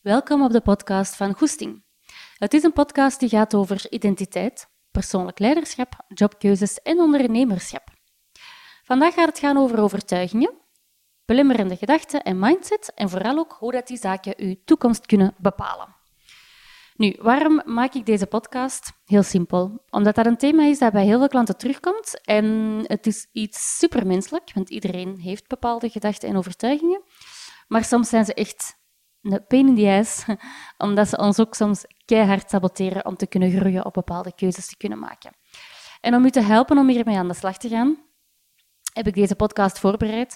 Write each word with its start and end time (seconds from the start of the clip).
Welkom 0.00 0.42
op 0.42 0.52
de 0.52 0.60
podcast 0.60 1.16
van 1.16 1.34
Goesting. 1.34 1.84
Het 2.38 2.54
is 2.54 2.62
een 2.62 2.72
podcast 2.72 3.20
die 3.20 3.28
gaat 3.28 3.54
over 3.54 3.86
identiteit, 3.90 4.66
persoonlijk 4.90 5.38
leiderschap, 5.38 6.04
jobkeuzes 6.08 6.82
en 6.82 6.98
ondernemerschap. 6.98 7.88
Vandaag 8.84 9.14
gaat 9.14 9.28
het 9.28 9.38
gaan 9.38 9.56
over 9.56 9.80
overtuigingen, 9.80 10.52
belemmerende 11.24 11.76
gedachten 11.76 12.22
en 12.22 12.38
mindset 12.38 12.92
en 12.94 13.08
vooral 13.10 13.38
ook 13.38 13.56
hoe 13.58 13.72
dat 13.72 13.86
die 13.86 13.98
zaken 13.98 14.34
uw 14.36 14.54
toekomst 14.64 15.06
kunnen 15.06 15.34
bepalen. 15.38 15.96
Nu, 16.94 17.16
waarom 17.18 17.62
maak 17.64 17.94
ik 17.94 18.06
deze 18.06 18.26
podcast? 18.26 18.92
Heel 19.04 19.22
simpel. 19.22 19.84
Omdat 19.90 20.14
dat 20.14 20.26
een 20.26 20.36
thema 20.36 20.64
is 20.64 20.78
dat 20.78 20.92
bij 20.92 21.04
heel 21.04 21.18
veel 21.18 21.28
klanten 21.28 21.56
terugkomt 21.56 22.20
en 22.24 22.44
het 22.86 23.06
is 23.06 23.28
iets 23.32 23.78
supermenselijk, 23.78 24.50
want 24.54 24.70
iedereen 24.70 25.18
heeft 25.18 25.48
bepaalde 25.48 25.88
gedachten 25.88 26.28
en 26.28 26.36
overtuigingen. 26.36 27.02
Maar 27.68 27.84
soms 27.84 28.08
zijn 28.08 28.24
ze 28.24 28.34
echt 28.34 28.78
een 29.22 29.44
pain 29.48 29.68
in 29.68 29.74
the 29.74 29.98
ass, 29.98 30.24
omdat 30.86 31.08
ze 31.08 31.18
ons 31.18 31.40
ook 31.40 31.54
soms 31.54 31.84
keihard 32.04 32.50
saboteren 32.50 33.06
om 33.06 33.16
te 33.16 33.26
kunnen 33.26 33.50
groeien, 33.50 33.84
op 33.84 33.92
bepaalde 33.92 34.34
keuzes 34.34 34.66
te 34.66 34.76
kunnen 34.76 34.98
maken. 34.98 35.32
En 36.00 36.14
om 36.14 36.24
u 36.24 36.30
te 36.30 36.40
helpen 36.40 36.78
om 36.78 36.88
hiermee 36.88 37.16
aan 37.16 37.28
de 37.28 37.34
slag 37.34 37.58
te 37.58 37.68
gaan, 37.68 37.98
heb 38.92 39.06
ik 39.06 39.14
deze 39.14 39.34
podcast 39.34 39.78
voorbereid. 39.78 40.32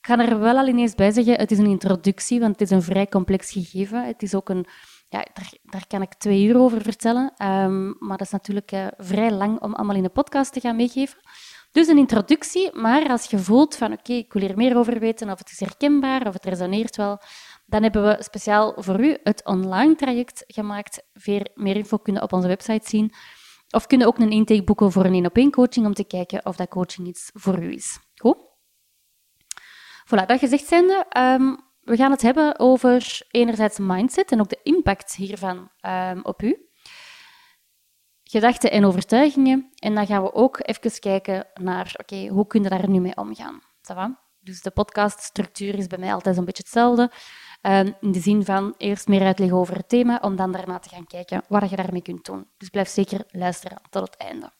Ik 0.00 0.10
ga 0.10 0.18
er 0.18 0.38
wel 0.38 0.56
al 0.56 0.66
ineens 0.66 0.94
bij 0.94 1.10
zeggen, 1.10 1.34
het 1.34 1.50
is 1.50 1.58
een 1.58 1.66
introductie, 1.66 2.40
want 2.40 2.52
het 2.52 2.60
is 2.60 2.70
een 2.70 2.82
vrij 2.82 3.06
complex 3.06 3.50
gegeven. 3.50 4.06
Het 4.06 4.22
is 4.22 4.34
ook 4.34 4.48
een, 4.48 4.66
ja, 5.08 5.26
daar, 5.32 5.52
daar 5.62 5.86
kan 5.86 6.02
ik 6.02 6.14
twee 6.14 6.44
uur 6.44 6.56
over 6.56 6.82
vertellen, 6.82 7.32
um, 7.42 7.96
maar 7.98 8.16
dat 8.16 8.26
is 8.26 8.32
natuurlijk 8.32 8.72
uh, 8.72 8.86
vrij 8.96 9.30
lang 9.30 9.60
om 9.60 9.74
allemaal 9.74 9.96
in 9.96 10.04
een 10.04 10.12
podcast 10.12 10.52
te 10.52 10.60
gaan 10.60 10.76
meegeven. 10.76 11.18
Dus 11.72 11.88
een 11.88 11.98
introductie, 11.98 12.70
maar 12.72 13.08
als 13.08 13.24
je 13.24 13.38
voelt 13.38 13.76
van 13.76 13.92
oké, 13.92 14.12
ik 14.12 14.32
wil 14.32 14.42
hier 14.42 14.56
meer 14.56 14.76
over 14.76 14.98
weten, 14.98 15.30
of 15.30 15.38
het 15.38 15.50
is 15.50 15.60
herkenbaar, 15.60 16.26
of 16.26 16.32
het 16.32 16.44
resoneert 16.44 16.96
wel, 16.96 17.18
dan 17.66 17.82
hebben 17.82 18.04
we 18.04 18.22
speciaal 18.22 18.74
voor 18.76 19.00
u 19.00 19.18
het 19.22 19.44
online 19.44 19.94
traject 19.94 20.44
gemaakt. 20.46 21.02
Meer 21.54 21.76
info 21.76 21.96
kunnen 21.98 22.22
op 22.22 22.32
onze 22.32 22.48
website 22.48 22.88
zien. 22.88 23.12
Of 23.70 23.86
kunnen 23.86 24.06
ook 24.06 24.18
een 24.18 24.30
intake 24.30 24.64
boeken 24.64 24.92
voor 24.92 25.04
een 25.04 25.12
één-op-één 25.12 25.50
coaching 25.50 25.86
om 25.86 25.94
te 25.94 26.04
kijken 26.04 26.46
of 26.46 26.56
dat 26.56 26.68
coaching 26.68 27.08
iets 27.08 27.30
voor 27.32 27.62
u 27.62 27.72
is. 27.72 27.98
Goed? 28.14 28.36
Voilà, 30.06 30.26
dat 30.26 30.38
gezegd 30.38 30.66
zijnde, 30.66 31.06
um, 31.18 31.58
we 31.80 31.96
gaan 31.96 32.10
het 32.10 32.22
hebben 32.22 32.58
over 32.58 33.26
enerzijds 33.30 33.78
mindset 33.78 34.32
en 34.32 34.40
ook 34.40 34.48
de 34.48 34.60
impact 34.62 35.14
hiervan 35.14 35.70
um, 35.86 36.20
op 36.22 36.42
u. 36.42 36.68
Gedachten 38.22 38.70
en 38.70 38.84
overtuigingen. 38.84 39.70
En 39.74 39.94
dan 39.94 40.06
gaan 40.06 40.22
we 40.22 40.32
ook 40.32 40.58
even 40.62 41.00
kijken 41.00 41.46
naar, 41.54 41.94
oké, 41.96 42.26
hoe 42.26 42.46
kun 42.46 42.62
je 42.62 42.68
daar 42.68 42.88
nu 42.88 43.00
mee 43.00 43.16
omgaan? 43.16 43.60
Dus 44.40 44.62
de 44.62 44.70
podcaststructuur 44.70 45.74
is 45.74 45.86
bij 45.86 45.98
mij 45.98 46.14
altijd 46.14 46.36
een 46.36 46.44
beetje 46.44 46.62
hetzelfde. 46.62 47.10
Ehm, 47.64 47.92
in 48.00 48.12
de 48.12 48.20
zin 48.20 48.44
van 48.44 48.74
eerst 48.76 49.08
meer 49.08 49.22
uitleggen 49.22 49.58
over 49.58 49.76
het 49.76 49.88
thema, 49.88 50.18
om 50.22 50.36
dan 50.36 50.52
daarna 50.52 50.78
te 50.78 50.88
gaan 50.88 51.06
kijken 51.06 51.42
wat 51.48 51.70
je 51.70 51.76
daarmee 51.76 52.02
kunt 52.02 52.24
doen. 52.24 52.46
Dus 52.56 52.68
blijf 52.68 52.88
zeker 52.88 53.24
luisteren 53.30 53.80
tot 53.90 54.02
het 54.02 54.16
einde. 54.16 54.50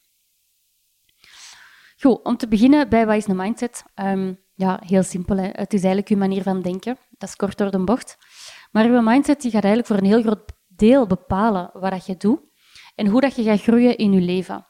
Goed, 1.96 2.22
om 2.22 2.36
te 2.36 2.48
beginnen 2.48 2.88
bij 2.88 3.06
wat 3.06 3.16
is 3.16 3.26
een 3.26 3.36
mindset? 3.36 3.84
Um, 3.94 4.40
ja, 4.54 4.80
heel 4.86 5.02
simpel. 5.02 5.36
Het 5.36 5.72
is 5.72 5.80
eigenlijk 5.80 6.08
uw 6.08 6.16
manier 6.16 6.42
van 6.42 6.62
denken. 6.62 6.98
Dat 7.10 7.28
is 7.28 7.36
kort 7.36 7.58
door 7.58 7.70
de 7.70 7.84
bocht. 7.84 8.16
Maar 8.70 8.84
uw 8.84 9.00
mindset 9.00 9.40
die 9.40 9.50
gaat 9.50 9.64
eigenlijk 9.64 9.86
voor 9.86 9.96
een 9.96 10.12
heel 10.12 10.22
groot 10.22 10.52
deel 10.66 11.06
bepalen 11.06 11.70
wat 11.72 12.06
je 12.06 12.16
doet 12.16 12.40
en 12.94 13.06
hoe 13.06 13.20
dat 13.20 13.36
je 13.36 13.42
gaat 13.42 13.62
groeien 13.62 13.96
in 13.96 14.12
je 14.12 14.20
leven. 14.20 14.66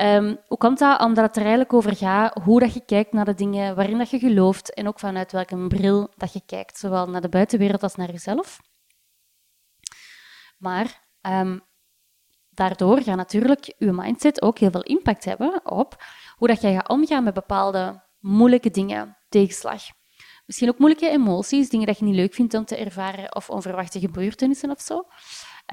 Um, 0.00 0.38
hoe 0.46 0.58
komt 0.58 0.78
dat? 0.78 1.00
Omdat 1.00 1.24
het 1.24 1.36
er 1.36 1.40
eigenlijk 1.40 1.72
over 1.72 1.96
gaat 1.96 2.38
hoe 2.42 2.60
dat 2.60 2.74
je 2.74 2.84
kijkt 2.84 3.12
naar 3.12 3.24
de 3.24 3.34
dingen, 3.34 3.74
waarin 3.74 3.98
dat 3.98 4.10
je 4.10 4.18
gelooft 4.18 4.74
en 4.74 4.88
ook 4.88 4.98
vanuit 4.98 5.32
welke 5.32 5.66
bril 5.66 6.12
dat 6.16 6.32
je 6.32 6.42
kijkt, 6.46 6.78
zowel 6.78 7.08
naar 7.08 7.20
de 7.20 7.28
buitenwereld 7.28 7.82
als 7.82 7.94
naar 7.94 8.10
jezelf. 8.10 8.60
Maar 10.58 11.02
um, 11.22 11.60
daardoor 12.50 13.02
gaat 13.02 13.16
natuurlijk 13.16 13.74
je 13.78 13.92
mindset 13.92 14.42
ook 14.42 14.58
heel 14.58 14.70
veel 14.70 14.82
impact 14.82 15.24
hebben 15.24 15.70
op 15.70 16.04
hoe 16.36 16.48
dat 16.48 16.60
je 16.60 16.72
gaat 16.72 16.88
omgaan 16.88 17.24
met 17.24 17.34
bepaalde 17.34 18.02
moeilijke 18.20 18.70
dingen, 18.70 19.16
tegenslag. 19.28 19.82
Misschien 20.46 20.68
ook 20.68 20.78
moeilijke 20.78 21.10
emoties, 21.10 21.68
dingen 21.68 21.86
dat 21.86 21.98
je 21.98 22.04
niet 22.04 22.14
leuk 22.14 22.34
vindt 22.34 22.54
om 22.54 22.64
te 22.64 22.76
ervaren 22.76 23.34
of 23.34 23.50
onverwachte 23.50 24.00
gebeurtenissen 24.00 24.70
of 24.70 24.80
zo. 24.80 24.96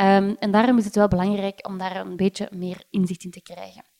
Um, 0.01 0.35
en 0.39 0.51
daarom 0.51 0.77
is 0.77 0.85
het 0.85 0.95
wel 0.95 1.07
belangrijk 1.07 1.67
om 1.67 1.77
daar 1.77 1.95
een 1.95 2.15
beetje 2.15 2.47
meer 2.51 2.83
inzicht 2.89 3.23
in 3.23 3.31
te 3.31 3.41
krijgen. 3.41 3.91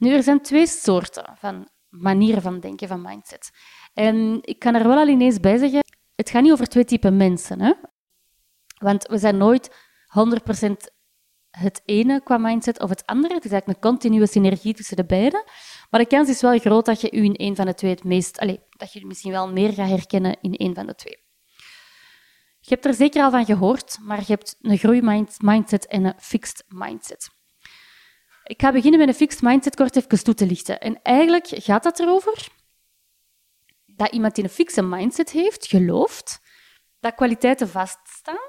Nu, 0.00 0.12
er 0.12 0.22
zijn 0.22 0.40
twee 0.40 0.66
soorten 0.66 1.36
van 1.38 1.68
manieren 1.88 2.42
van 2.42 2.60
denken, 2.60 2.88
van 2.88 3.02
mindset. 3.02 3.50
En 3.94 4.38
ik 4.42 4.58
kan 4.58 4.74
er 4.74 4.88
wel 4.88 4.98
al 4.98 5.08
ineens 5.08 5.40
bij 5.40 5.58
zeggen, 5.58 5.84
het 6.14 6.30
gaat 6.30 6.42
niet 6.42 6.52
over 6.52 6.66
twee 6.66 6.84
typen 6.84 7.16
mensen. 7.16 7.60
Hè? 7.60 7.72
Want 8.78 9.06
we 9.06 9.18
zijn 9.18 9.36
nooit 9.36 9.70
100% 10.66 10.72
het 11.50 11.82
ene 11.84 12.22
qua 12.22 12.38
mindset 12.38 12.80
of 12.80 12.88
het 12.88 13.06
andere. 13.06 13.34
Het 13.34 13.44
is 13.44 13.50
eigenlijk 13.50 13.84
een 13.84 13.90
continue 13.90 14.26
synergie 14.26 14.74
tussen 14.74 14.96
de 14.96 15.04
beide. 15.04 15.48
Maar 15.90 16.00
de 16.00 16.06
kans 16.06 16.28
is 16.28 16.40
wel 16.40 16.58
groot 16.58 16.84
dat 16.84 17.00
je 17.00 17.12
u 17.12 17.24
in 17.24 17.34
een 17.36 17.56
van 17.56 17.66
de 17.66 17.74
twee 17.74 17.90
het 17.90 18.04
meest... 18.04 18.38
Allez, 18.38 18.58
dat 18.70 18.92
je 18.92 19.06
misschien 19.06 19.32
wel 19.32 19.52
meer 19.52 19.72
gaat 19.72 19.88
herkennen 19.88 20.36
in 20.40 20.54
een 20.56 20.74
van 20.74 20.86
de 20.86 20.94
twee. 20.94 21.18
Je 22.60 22.74
hebt 22.74 22.84
er 22.84 22.94
zeker 22.94 23.22
al 23.22 23.30
van 23.30 23.44
gehoord, 23.44 23.98
maar 24.02 24.18
je 24.18 24.32
hebt 24.32 24.56
een 24.60 24.78
groeimindset 24.78 25.86
en 25.86 26.04
een 26.04 26.14
fixed 26.18 26.64
mindset. 26.68 27.39
Ik 28.50 28.60
ga 28.60 28.72
beginnen 28.72 29.00
met 29.00 29.08
een 29.08 29.14
fixed 29.14 29.42
mindset 29.42 29.76
kort 29.76 29.96
even 29.96 30.24
toe 30.24 30.34
te 30.34 30.46
lichten. 30.46 30.80
En 30.80 31.02
eigenlijk 31.02 31.46
gaat 31.48 31.82
dat 31.82 32.00
erover 32.00 32.48
dat 33.86 34.12
iemand 34.12 34.34
die 34.34 34.44
een 34.44 34.50
fixe 34.50 34.82
mindset 34.82 35.30
heeft, 35.30 35.66
gelooft 35.66 36.40
dat 37.00 37.14
kwaliteiten 37.14 37.68
vaststaan 37.68 38.48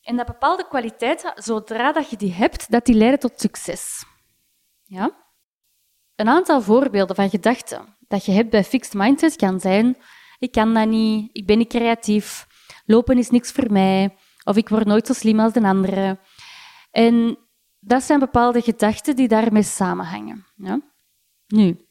en 0.00 0.16
dat 0.16 0.26
bepaalde 0.26 0.68
kwaliteiten, 0.68 1.32
zodra 1.34 1.92
dat 1.92 2.10
je 2.10 2.16
die 2.16 2.32
hebt, 2.32 2.70
dat 2.70 2.84
die 2.84 2.94
leiden 2.94 3.20
tot 3.20 3.40
succes. 3.40 4.04
Ja? 4.84 5.10
Een 6.14 6.28
aantal 6.28 6.62
voorbeelden 6.62 7.16
van 7.16 7.30
gedachten 7.30 7.96
dat 8.08 8.24
je 8.24 8.32
hebt 8.32 8.50
bij 8.50 8.64
fixed 8.64 8.94
mindset 8.94 9.36
kan 9.36 9.60
zijn 9.60 9.96
ik 10.38 10.52
kan 10.52 10.74
dat 10.74 10.88
niet, 10.88 11.30
ik 11.32 11.46
ben 11.46 11.58
niet 11.58 11.68
creatief, 11.68 12.46
lopen 12.84 13.18
is 13.18 13.30
niks 13.30 13.52
voor 13.52 13.72
mij, 13.72 14.16
of 14.44 14.56
ik 14.56 14.68
word 14.68 14.86
nooit 14.86 15.06
zo 15.06 15.12
slim 15.12 15.40
als 15.40 15.52
de 15.52 15.62
anderen. 15.62 16.20
En 16.90 17.38
dat 17.86 18.02
zijn 18.02 18.18
bepaalde 18.18 18.60
gedachten 18.60 19.16
die 19.16 19.28
daarmee 19.28 19.62
samenhangen. 19.62 20.46
Ja? 20.56 20.80
Nu, 21.46 21.86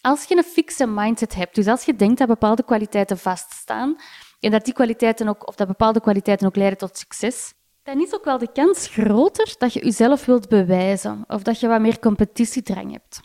als 0.00 0.24
je 0.24 0.36
een 0.36 0.42
fixe 0.42 0.86
mindset 0.86 1.34
hebt, 1.34 1.54
dus 1.54 1.66
als 1.66 1.84
je 1.84 1.96
denkt 1.96 2.18
dat 2.18 2.28
bepaalde 2.28 2.64
kwaliteiten 2.64 3.18
vaststaan 3.18 3.96
en 4.40 4.50
dat 4.50 4.64
die 4.64 4.74
kwaliteiten 4.74 5.28
ook, 5.28 5.48
of 5.48 5.54
dat 5.54 5.66
bepaalde 5.66 6.00
kwaliteiten 6.00 6.46
ook 6.46 6.56
leiden 6.56 6.78
tot 6.78 6.96
succes, 6.98 7.54
dan 7.82 8.00
is 8.00 8.14
ook 8.14 8.24
wel 8.24 8.38
de 8.38 8.52
kans 8.52 8.88
groter 8.88 9.54
dat 9.58 9.72
je 9.72 9.84
jezelf 9.84 10.24
wilt 10.24 10.48
bewijzen 10.48 11.24
of 11.26 11.42
dat 11.42 11.60
je 11.60 11.68
wat 11.68 11.80
meer 11.80 11.98
competitiedrang 11.98 12.92
hebt. 12.92 13.20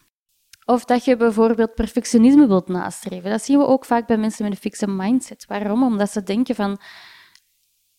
Of 0.65 0.85
dat 0.85 1.05
je 1.05 1.17
bijvoorbeeld 1.17 1.75
perfectionisme 1.75 2.47
wilt 2.47 2.67
nastreven. 2.67 3.29
Dat 3.29 3.43
zien 3.43 3.57
we 3.57 3.65
ook 3.65 3.85
vaak 3.85 4.07
bij 4.07 4.17
mensen 4.17 4.43
met 4.43 4.53
een 4.53 4.59
fixe 4.59 4.87
mindset. 4.87 5.45
Waarom? 5.45 5.83
Omdat 5.83 6.11
ze 6.11 6.23
denken 6.23 6.55
van, 6.55 6.79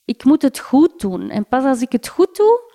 ik 0.05 0.25
moet 0.25 0.43
het 0.43 0.59
goed 0.59 1.01
doen. 1.01 1.31
En 1.31 1.47
pas 1.47 1.65
als 1.65 1.81
ik 1.81 1.93
het 1.93 2.09
goed 2.09 2.37
doe, 2.37 2.68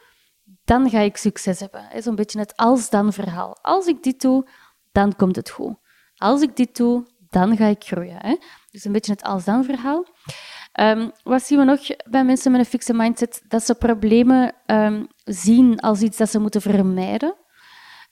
dan 0.65 0.89
ga 0.89 0.99
ik 0.99 1.17
succes 1.17 1.59
hebben. 1.59 2.01
Zo'n 2.03 2.15
beetje 2.15 2.39
het 2.39 2.55
als-dan 2.55 3.13
verhaal. 3.13 3.57
Als 3.61 3.85
ik 3.85 4.03
dit 4.03 4.21
doe, 4.21 4.47
dan 4.91 5.15
komt 5.15 5.35
het 5.35 5.49
goed. 5.49 5.75
Als 6.15 6.41
ik 6.41 6.55
dit 6.55 6.75
doe, 6.75 7.07
dan 7.29 7.57
ga 7.57 7.65
ik 7.65 7.83
groeien. 7.83 8.39
Dus 8.71 8.85
een 8.85 8.91
beetje 8.91 9.11
het 9.11 9.23
als-dan 9.23 9.63
verhaal. 9.63 10.05
Um, 10.79 11.11
wat 11.23 11.43
zien 11.43 11.57
we 11.57 11.63
nog 11.63 11.79
bij 12.09 12.23
mensen 12.23 12.51
met 12.51 12.59
een 12.59 12.65
fixe 12.65 12.93
mindset? 12.93 13.41
Dat 13.47 13.63
ze 13.63 13.75
problemen 13.75 14.55
um, 14.65 15.07
zien 15.23 15.79
als 15.79 16.01
iets 16.01 16.17
dat 16.17 16.29
ze 16.29 16.39
moeten 16.39 16.61
vermijden. 16.61 17.35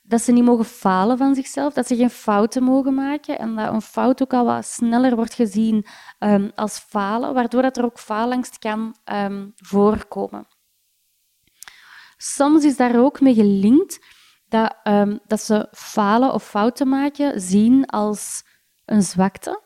Dat 0.02 0.20
ze 0.20 0.32
niet 0.32 0.44
mogen 0.44 0.64
falen 0.64 1.18
van 1.18 1.34
zichzelf, 1.34 1.72
dat 1.72 1.86
ze 1.86 1.96
geen 1.96 2.10
fouten 2.10 2.62
mogen 2.62 2.94
maken 2.94 3.38
en 3.38 3.54
dat 3.54 3.72
een 3.72 3.82
fout 3.82 4.22
ook 4.22 4.32
al 4.32 4.44
wat 4.44 4.66
sneller 4.66 5.16
wordt 5.16 5.34
gezien 5.34 5.86
um, 6.18 6.50
als 6.54 6.78
falen, 6.78 7.34
waardoor 7.34 7.62
dat 7.62 7.76
er 7.76 7.84
ook 7.84 7.98
faalangst 7.98 8.58
kan 8.58 8.96
voorkomen. 9.56 10.46
Soms 12.24 12.64
is 12.64 12.76
daar 12.76 12.98
ook 12.98 13.20
mee 13.20 13.34
gelinkt 13.34 13.98
dat, 14.48 14.76
um, 14.84 15.20
dat 15.26 15.40
ze 15.40 15.68
falen 15.72 16.32
of 16.32 16.44
fouten 16.44 16.88
maken 16.88 17.40
zien 17.40 17.86
als 17.86 18.42
een 18.84 19.02
zwakte. 19.02 19.62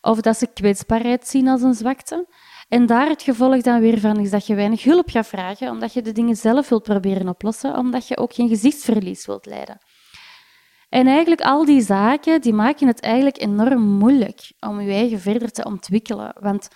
Of 0.00 0.20
dat 0.20 0.36
ze 0.36 0.46
kwetsbaarheid 0.46 1.28
zien 1.28 1.48
als 1.48 1.62
een 1.62 1.74
zwakte. 1.74 2.26
En 2.68 2.86
daar 2.86 3.08
het 3.08 3.22
gevolg 3.22 3.62
dan 3.62 3.80
weer 3.80 3.98
van 4.00 4.20
is 4.20 4.30
dat 4.30 4.46
je 4.46 4.54
weinig 4.54 4.82
hulp 4.82 5.10
gaat 5.10 5.26
vragen, 5.26 5.70
omdat 5.70 5.92
je 5.92 6.02
de 6.02 6.12
dingen 6.12 6.36
zelf 6.36 6.68
wilt 6.68 6.82
proberen 6.82 7.28
oplossen, 7.28 7.76
omdat 7.76 8.08
je 8.08 8.16
ook 8.16 8.34
geen 8.34 8.48
gezichtsverlies 8.48 9.26
wilt 9.26 9.46
leiden. 9.46 9.78
En 10.88 11.06
eigenlijk 11.06 11.40
al 11.40 11.64
die 11.64 11.80
zaken, 11.80 12.40
die 12.40 12.52
maken 12.52 12.86
het 12.86 13.00
eigenlijk 13.00 13.40
enorm 13.40 13.82
moeilijk 13.82 14.52
om 14.60 14.80
je 14.80 14.92
eigen 14.92 15.20
verder 15.20 15.50
te 15.50 15.64
ontwikkelen. 15.64 16.34
Want 16.40 16.68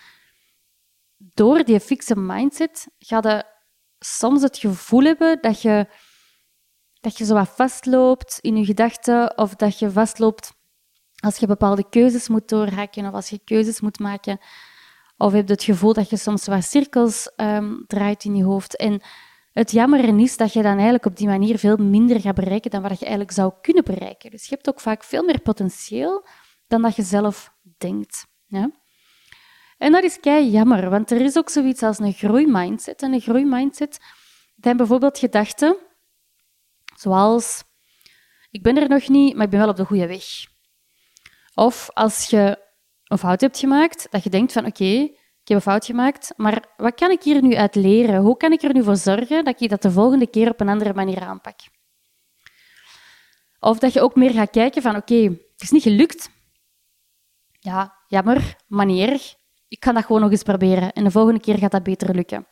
door 1.16 1.64
die 1.64 1.80
fixe 1.80 2.16
mindset 2.16 2.86
ga 2.98 3.20
je 3.22 3.54
soms 4.06 4.42
het 4.42 4.58
gevoel 4.58 5.02
hebben 5.02 5.38
dat 5.40 5.62
je, 5.62 5.86
dat 7.00 7.18
je 7.18 7.24
zo 7.24 7.34
wat 7.34 7.48
vastloopt 7.48 8.38
in 8.40 8.56
je 8.56 8.64
gedachten 8.64 9.38
of 9.38 9.54
dat 9.54 9.78
je 9.78 9.90
vastloopt 9.90 10.54
als 11.16 11.36
je 11.36 11.46
bepaalde 11.46 11.88
keuzes 11.88 12.28
moet 12.28 12.48
doorhakken 12.48 13.06
of 13.06 13.12
als 13.12 13.28
je 13.28 13.40
keuzes 13.44 13.80
moet 13.80 13.98
maken 13.98 14.40
Of 15.18 15.32
heb 15.32 15.46
je 15.46 15.52
het 15.52 15.62
gevoel 15.62 15.92
dat 15.92 16.10
je 16.10 16.16
soms 16.16 16.46
wat 16.46 16.64
cirkels 16.64 17.30
ehm, 17.36 17.74
draait 17.86 18.24
in 18.24 18.36
je 18.36 18.44
hoofd. 18.44 18.76
En 18.76 19.00
het 19.52 19.70
jammer 19.70 20.20
is 20.20 20.36
dat 20.36 20.52
je 20.52 20.62
dan 20.62 20.72
eigenlijk 20.72 21.06
op 21.06 21.16
die 21.16 21.26
manier 21.26 21.58
veel 21.58 21.76
minder 21.76 22.20
gaat 22.20 22.34
bereiken 22.34 22.70
dan 22.70 22.82
wat 22.82 22.98
je 22.98 23.04
eigenlijk 23.04 23.34
zou 23.34 23.52
kunnen 23.60 23.84
bereiken. 23.84 24.30
Dus 24.30 24.42
je 24.44 24.54
hebt 24.54 24.68
ook 24.68 24.80
vaak 24.80 25.04
veel 25.04 25.24
meer 25.24 25.40
potentieel 25.40 26.26
dan 26.66 26.82
dat 26.82 26.96
je 26.96 27.02
zelf 27.02 27.52
denkt. 27.78 28.26
Ja? 28.46 28.70
En 29.78 29.92
dat 29.92 30.02
is 30.02 30.20
kei 30.20 30.50
jammer, 30.50 30.90
want 30.90 31.10
er 31.10 31.20
is 31.20 31.36
ook 31.36 31.48
zoiets 31.48 31.82
als 31.82 31.98
een 31.98 32.12
groeimindset. 32.12 33.02
En 33.02 33.12
een 33.12 33.20
groeimindset 33.20 33.98
zijn 34.56 34.76
bijvoorbeeld 34.76 35.18
gedachten 35.18 35.76
zoals 36.96 37.64
ik 38.50 38.62
ben 38.62 38.76
er 38.76 38.88
nog 38.88 39.08
niet, 39.08 39.34
maar 39.34 39.44
ik 39.44 39.50
ben 39.50 39.60
wel 39.60 39.68
op 39.68 39.76
de 39.76 39.84
goede 39.84 40.06
weg. 40.06 40.24
Of 41.54 41.90
als 41.92 42.30
je 42.30 42.64
een 43.04 43.18
fout 43.18 43.40
hebt 43.40 43.58
gemaakt, 43.58 44.06
dat 44.10 44.24
je 44.24 44.30
denkt 44.30 44.52
van 44.52 44.66
oké, 44.66 44.84
ik 44.84 45.52
heb 45.52 45.56
een 45.56 45.60
fout 45.60 45.84
gemaakt, 45.84 46.32
maar 46.36 46.64
wat 46.76 46.94
kan 46.94 47.10
ik 47.10 47.22
hier 47.22 47.42
nu 47.42 47.54
uit 47.54 47.74
leren? 47.74 48.20
Hoe 48.20 48.36
kan 48.36 48.52
ik 48.52 48.62
er 48.62 48.72
nu 48.72 48.82
voor 48.82 48.96
zorgen 48.96 49.44
dat 49.44 49.60
ik 49.60 49.70
dat 49.70 49.82
de 49.82 49.90
volgende 49.90 50.26
keer 50.26 50.50
op 50.50 50.60
een 50.60 50.68
andere 50.68 50.94
manier 50.94 51.20
aanpak? 51.20 51.58
Of 53.60 53.78
dat 53.78 53.92
je 53.92 54.00
ook 54.00 54.14
meer 54.14 54.30
gaat 54.30 54.50
kijken 54.50 54.82
van 54.82 54.96
oké, 54.96 55.22
het 55.22 55.62
is 55.62 55.70
niet 55.70 55.82
gelukt. 55.82 56.30
Ja, 57.60 57.96
jammer, 58.06 58.56
manier. 58.66 59.35
Ik 59.68 59.80
kan 59.80 59.94
dat 59.94 60.04
gewoon 60.04 60.20
nog 60.20 60.30
eens 60.30 60.42
proberen 60.42 60.92
en 60.92 61.04
de 61.04 61.10
volgende 61.10 61.40
keer 61.40 61.58
gaat 61.58 61.70
dat 61.70 61.82
beter 61.82 62.14
lukken. 62.14 62.46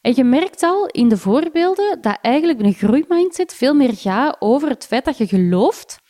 En 0.00 0.12
je 0.14 0.24
merkt 0.24 0.62
al 0.62 0.86
in 0.86 1.08
de 1.08 1.16
voorbeelden 1.16 2.00
dat 2.00 2.18
eigenlijk 2.22 2.60
een 2.60 2.72
groeimindset 2.72 3.54
veel 3.54 3.74
meer 3.74 3.94
gaat 3.94 4.36
over 4.38 4.68
het 4.68 4.86
feit 4.86 5.04
dat 5.04 5.18
je 5.18 5.26
gelooft 5.26 6.04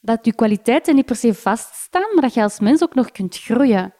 dat 0.00 0.24
je 0.24 0.34
kwaliteiten 0.34 0.94
niet 0.94 1.06
per 1.06 1.16
se 1.16 1.34
vaststaan, 1.34 2.14
maar 2.14 2.22
dat 2.22 2.34
je 2.34 2.42
als 2.42 2.60
mens 2.60 2.82
ook 2.82 2.94
nog 2.94 3.10
kunt 3.10 3.38
groeien. 3.38 3.94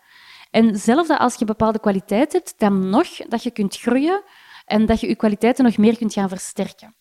En 0.50 0.76
zelfs 0.76 1.08
als 1.08 1.34
je 1.34 1.44
bepaalde 1.44 1.80
kwaliteiten 1.80 2.38
hebt, 2.38 2.58
dan 2.58 2.88
nog 2.88 3.08
dat 3.16 3.42
je 3.42 3.50
kunt 3.50 3.76
groeien 3.76 4.22
en 4.64 4.86
dat 4.86 5.00
je 5.00 5.08
je 5.08 5.16
kwaliteiten 5.16 5.64
nog 5.64 5.76
meer 5.76 5.96
kunt 5.96 6.12
gaan 6.12 6.28
versterken. 6.28 6.96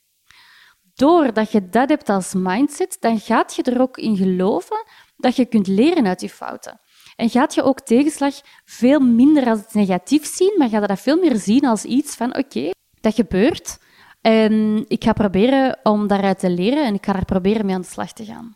Doordat 0.93 1.51
je 1.51 1.69
dat 1.69 1.89
hebt 1.89 2.09
als 2.09 2.33
mindset, 2.33 2.97
dan 2.99 3.19
gaat 3.19 3.55
je 3.55 3.63
er 3.63 3.81
ook 3.81 3.97
in 3.97 4.17
geloven 4.17 4.85
dat 5.15 5.35
je 5.35 5.45
kunt 5.45 5.67
leren 5.67 6.07
uit 6.07 6.21
je 6.21 6.29
fouten. 6.29 6.79
En 7.17 7.29
gaat 7.29 7.53
je 7.53 7.63
ook 7.63 7.79
tegenslag 7.79 8.41
veel 8.65 8.99
minder 8.99 9.49
als 9.49 9.59
het 9.59 9.73
negatief 9.73 10.25
zien, 10.25 10.55
maar 10.57 10.69
gaat 10.69 10.81
je 10.81 10.87
dat 10.87 10.99
veel 10.99 11.19
meer 11.19 11.35
zien 11.35 11.65
als 11.65 11.83
iets 11.83 12.15
van 12.15 12.37
oké, 12.37 12.69
dat 13.01 13.15
gebeurt. 13.15 13.77
En 14.21 14.85
ik 14.87 15.03
ga 15.03 15.13
proberen 15.13 15.79
om 15.83 16.07
daaruit 16.07 16.39
te 16.39 16.49
leren 16.49 16.85
en 16.85 16.93
ik 16.93 17.05
ga 17.05 17.15
er 17.15 17.25
proberen 17.25 17.65
mee 17.65 17.75
aan 17.75 17.81
de 17.81 17.87
slag 17.87 18.13
te 18.13 18.25
gaan. 18.25 18.55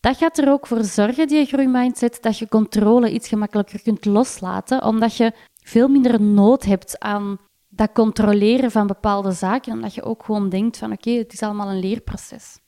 Dat 0.00 0.16
gaat 0.16 0.38
er 0.38 0.50
ook 0.50 0.66
voor 0.66 0.84
zorgen, 0.84 1.28
die 1.28 1.46
groeimindset, 1.46 2.18
dat 2.20 2.38
je 2.38 2.48
controle 2.48 3.12
iets 3.12 3.28
gemakkelijker 3.28 3.82
kunt 3.82 4.04
loslaten, 4.04 4.84
omdat 4.84 5.16
je 5.16 5.32
veel 5.62 5.88
minder 5.88 6.20
nood 6.20 6.64
hebt 6.64 6.98
aan 6.98 7.38
dat 7.68 7.92
controleren 7.92 8.70
van 8.70 8.86
bepaalde 8.86 9.32
zaken, 9.32 9.72
omdat 9.72 9.94
je 9.94 10.02
ook 10.02 10.24
gewoon 10.24 10.48
denkt 10.48 10.76
van 10.76 10.92
oké, 10.92 11.10
het 11.10 11.32
is 11.32 11.42
allemaal 11.42 11.70
een 11.70 11.80
leerproces. 11.80 12.58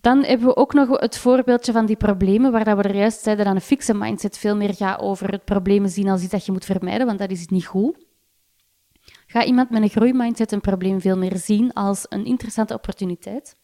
Dan 0.00 0.24
hebben 0.24 0.46
we 0.46 0.56
ook 0.56 0.72
nog 0.72 1.00
het 1.00 1.18
voorbeeldje 1.18 1.72
van 1.72 1.86
die 1.86 1.96
problemen, 1.96 2.52
waar 2.52 2.76
we 2.76 2.82
er 2.82 2.96
juist 2.96 3.22
zeiden 3.22 3.44
dat 3.44 3.54
een 3.54 3.60
fixe 3.60 3.94
mindset 3.94 4.38
veel 4.38 4.56
meer 4.56 4.74
gaat 4.74 5.00
over 5.00 5.30
het 5.30 5.44
probleem 5.44 5.88
zien 5.88 6.08
als 6.08 6.22
iets 6.22 6.30
dat 6.30 6.46
je 6.46 6.52
moet 6.52 6.64
vermijden, 6.64 7.06
want 7.06 7.18
dat 7.18 7.30
is 7.30 7.46
niet 7.46 7.66
goed. 7.66 8.08
Gaat 9.26 9.46
iemand 9.46 9.70
met 9.70 9.82
een 9.82 9.88
groeimindset 9.88 10.52
een 10.52 10.60
probleem 10.60 11.00
veel 11.00 11.16
meer 11.16 11.36
zien 11.36 11.72
als 11.72 12.06
een 12.08 12.24
interessante 12.24 12.74
opportuniteit? 12.74 13.54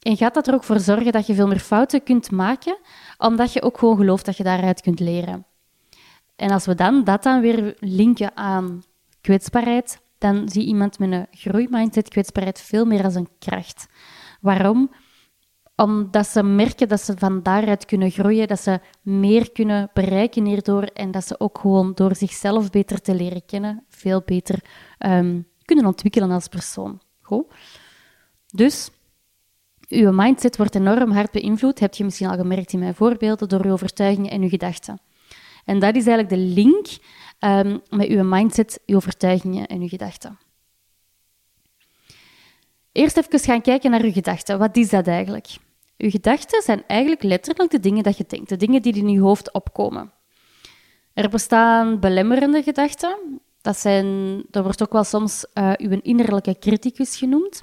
En 0.00 0.16
gaat 0.16 0.34
dat 0.34 0.48
er 0.48 0.54
ook 0.54 0.64
voor 0.64 0.80
zorgen 0.80 1.12
dat 1.12 1.26
je 1.26 1.34
veel 1.34 1.46
meer 1.46 1.58
fouten 1.58 2.02
kunt 2.02 2.30
maken, 2.30 2.78
omdat 3.18 3.52
je 3.52 3.62
ook 3.62 3.78
gewoon 3.78 3.96
gelooft 3.96 4.24
dat 4.24 4.36
je 4.36 4.42
daaruit 4.42 4.80
kunt 4.80 5.00
leren? 5.00 5.46
En 6.36 6.50
als 6.50 6.66
we 6.66 6.74
dan 6.74 7.04
dat 7.04 7.22
dan 7.22 7.40
weer 7.40 7.76
linken 7.78 8.36
aan 8.36 8.82
kwetsbaarheid, 9.20 10.00
dan 10.18 10.48
zie 10.48 10.64
iemand 10.64 10.98
met 10.98 11.12
een 11.12 11.26
groeimindset 11.30 12.08
kwetsbaarheid 12.08 12.60
veel 12.60 12.84
meer 12.84 13.04
als 13.04 13.14
een 13.14 13.28
kracht. 13.38 13.86
Waarom? 14.40 14.90
Omdat 15.80 16.26
ze 16.26 16.42
merken 16.42 16.88
dat 16.88 17.00
ze 17.00 17.14
van 17.16 17.42
daaruit 17.42 17.84
kunnen 17.84 18.10
groeien, 18.10 18.48
dat 18.48 18.60
ze 18.60 18.80
meer 19.02 19.52
kunnen 19.52 19.90
bereiken 19.92 20.44
hierdoor 20.44 20.82
en 20.82 21.10
dat 21.10 21.26
ze 21.26 21.40
ook 21.40 21.58
gewoon 21.58 21.92
door 21.94 22.16
zichzelf 22.16 22.70
beter 22.70 23.00
te 23.00 23.14
leren 23.14 23.44
kennen, 23.46 23.84
veel 23.88 24.22
beter 24.24 24.62
um, 24.98 25.46
kunnen 25.64 25.86
ontwikkelen 25.86 26.30
als 26.30 26.48
persoon. 26.48 27.00
Goed? 27.20 27.46
Dus 28.46 28.90
uw 29.88 30.12
mindset 30.12 30.56
wordt 30.56 30.74
enorm 30.74 31.10
hard 31.10 31.30
beïnvloed, 31.30 31.80
heb 31.80 31.94
je 31.94 32.04
misschien 32.04 32.28
al 32.28 32.36
gemerkt 32.36 32.72
in 32.72 32.78
mijn 32.78 32.94
voorbeelden, 32.94 33.48
door 33.48 33.64
uw 33.64 33.72
overtuigingen 33.72 34.30
en 34.30 34.42
uw 34.42 34.48
gedachten. 34.48 35.00
En 35.64 35.78
dat 35.78 35.96
is 35.96 36.06
eigenlijk 36.06 36.28
de 36.28 36.60
link 36.60 36.86
um, 37.40 37.80
met 37.90 38.08
uw 38.08 38.24
mindset, 38.24 38.82
uw 38.86 38.96
overtuigingen 38.96 39.66
en 39.66 39.80
uw 39.80 39.88
gedachten. 39.88 40.38
Eerst 42.92 43.16
even 43.16 43.38
gaan 43.38 43.62
kijken 43.62 43.90
naar 43.90 44.02
uw 44.02 44.12
gedachten. 44.12 44.58
Wat 44.58 44.76
is 44.76 44.88
dat 44.88 45.06
eigenlijk? 45.06 45.46
Uw 46.00 46.10
gedachten 46.10 46.62
zijn 46.62 46.82
eigenlijk 46.86 47.22
letterlijk 47.22 47.70
de 47.70 47.80
dingen 47.80 48.02
dat 48.02 48.16
je 48.16 48.24
denkt, 48.26 48.48
de 48.48 48.56
dingen 48.56 48.82
die 48.82 48.96
in 48.96 49.08
je 49.08 49.20
hoofd 49.20 49.52
opkomen. 49.52 50.12
Er 51.12 51.28
bestaan 51.28 52.00
belemmerende 52.00 52.62
gedachten. 52.62 53.40
Dat, 53.60 53.78
zijn, 53.78 54.06
dat 54.50 54.64
wordt 54.64 54.82
ook 54.82 54.92
wel 54.92 55.04
soms 55.04 55.46
uh, 55.54 55.72
uw 55.76 55.98
innerlijke 56.02 56.58
criticus 56.58 57.16
genoemd. 57.16 57.62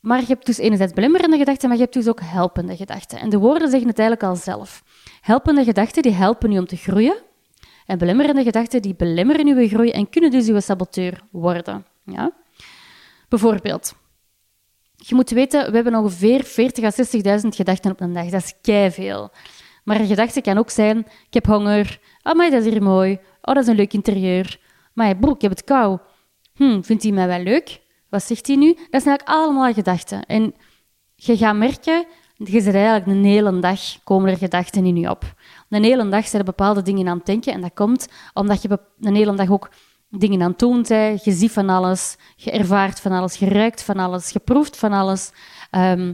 Maar 0.00 0.20
je 0.20 0.26
hebt 0.26 0.46
dus 0.46 0.58
enerzijds 0.58 0.92
belemmerende 0.92 1.36
gedachten, 1.36 1.68
maar 1.68 1.76
je 1.76 1.82
hebt 1.82 1.94
dus 1.94 2.08
ook 2.08 2.20
helpende 2.20 2.76
gedachten. 2.76 3.18
En 3.18 3.30
de 3.30 3.38
woorden 3.38 3.70
zeggen 3.70 3.88
het 3.88 3.98
eigenlijk 3.98 4.28
al 4.30 4.36
zelf. 4.36 4.82
Helpende 5.20 5.64
gedachten 5.64 6.02
die 6.02 6.12
helpen 6.12 6.52
u 6.52 6.58
om 6.58 6.66
te 6.66 6.76
groeien. 6.76 7.22
En 7.86 7.98
belemmerende 7.98 8.42
gedachten 8.42 8.82
die 8.82 8.94
belemmeren 8.94 9.46
uw 9.46 9.68
groei 9.68 9.90
en 9.90 10.08
kunnen 10.08 10.30
dus 10.30 10.48
uw 10.48 10.60
saboteur 10.60 11.22
worden. 11.30 11.86
Ja? 12.04 12.32
Bijvoorbeeld, 13.28 13.94
je 15.08 15.14
moet 15.14 15.30
weten, 15.30 15.70
we 15.70 15.74
hebben 15.74 15.94
ongeveer 15.94 16.44
40.000 16.44 16.84
à 16.84 16.90
60.000 16.90 17.48
gedachten 17.48 17.90
op 17.90 18.00
een 18.00 18.12
dag. 18.12 18.28
Dat 18.28 18.42
is 18.42 18.54
kei 18.62 18.90
veel. 18.90 19.30
Maar 19.84 20.00
een 20.00 20.06
gedachte 20.06 20.40
kan 20.40 20.58
ook 20.58 20.70
zijn, 20.70 20.98
ik 20.98 21.34
heb 21.34 21.46
honger. 21.46 21.98
Oh, 22.22 22.34
maar 22.34 22.50
dat 22.50 22.64
is 22.64 22.72
hier 22.72 22.82
mooi. 22.82 23.12
Oh, 23.40 23.54
dat 23.54 23.62
is 23.62 23.66
een 23.66 23.76
leuk 23.76 23.92
interieur. 23.92 24.60
Maar 24.92 25.16
broer, 25.16 25.34
ik 25.34 25.40
heb 25.40 25.50
het 25.50 25.64
kou. 25.64 25.98
Hm, 26.54 26.82
vindt 26.82 27.02
hij 27.02 27.12
mij 27.12 27.26
wel 27.26 27.38
leuk? 27.38 27.80
Wat 28.08 28.22
zegt 28.22 28.46
hij 28.46 28.56
nu? 28.56 28.66
Dat 28.66 29.02
zijn 29.02 29.16
eigenlijk 29.16 29.28
allemaal 29.28 29.72
gedachten. 29.72 30.26
En 30.26 30.54
je 31.16 31.36
gaat 31.36 31.56
merken, 31.56 32.06
je 32.36 32.60
zit 32.60 32.74
eigenlijk 32.74 33.06
een 33.06 33.24
hele 33.24 33.58
dag, 33.60 33.80
komen 34.04 34.30
er 34.30 34.36
gedachten 34.36 34.86
in 34.86 34.96
je 34.96 35.10
op. 35.10 35.34
Een 35.68 35.84
hele 35.84 36.08
dag 36.08 36.26
zijn 36.26 36.42
er 36.42 36.48
bepaalde 36.48 36.82
dingen 36.82 37.08
aan 37.08 37.16
het 37.16 37.26
denken. 37.26 37.52
En 37.52 37.60
dat 37.60 37.74
komt 37.74 38.08
omdat 38.34 38.62
je 38.62 38.78
een 39.00 39.14
hele 39.14 39.34
dag 39.34 39.50
ook 39.50 39.70
dingen 40.18 40.42
aan 40.42 40.50
het 40.50 40.58
doen. 40.58 40.84
Je 40.88 41.32
ziet 41.32 41.52
van 41.52 41.68
alles, 41.68 42.16
je 42.36 42.50
ervaart 42.50 43.00
van 43.00 43.12
alles, 43.12 43.34
je 43.34 43.48
ruikt 43.48 43.82
van 43.82 43.96
alles, 43.96 44.30
je 44.30 44.38
proeft 44.38 44.76
van 44.76 44.92
alles. 44.92 45.30
Ehm, 45.70 46.12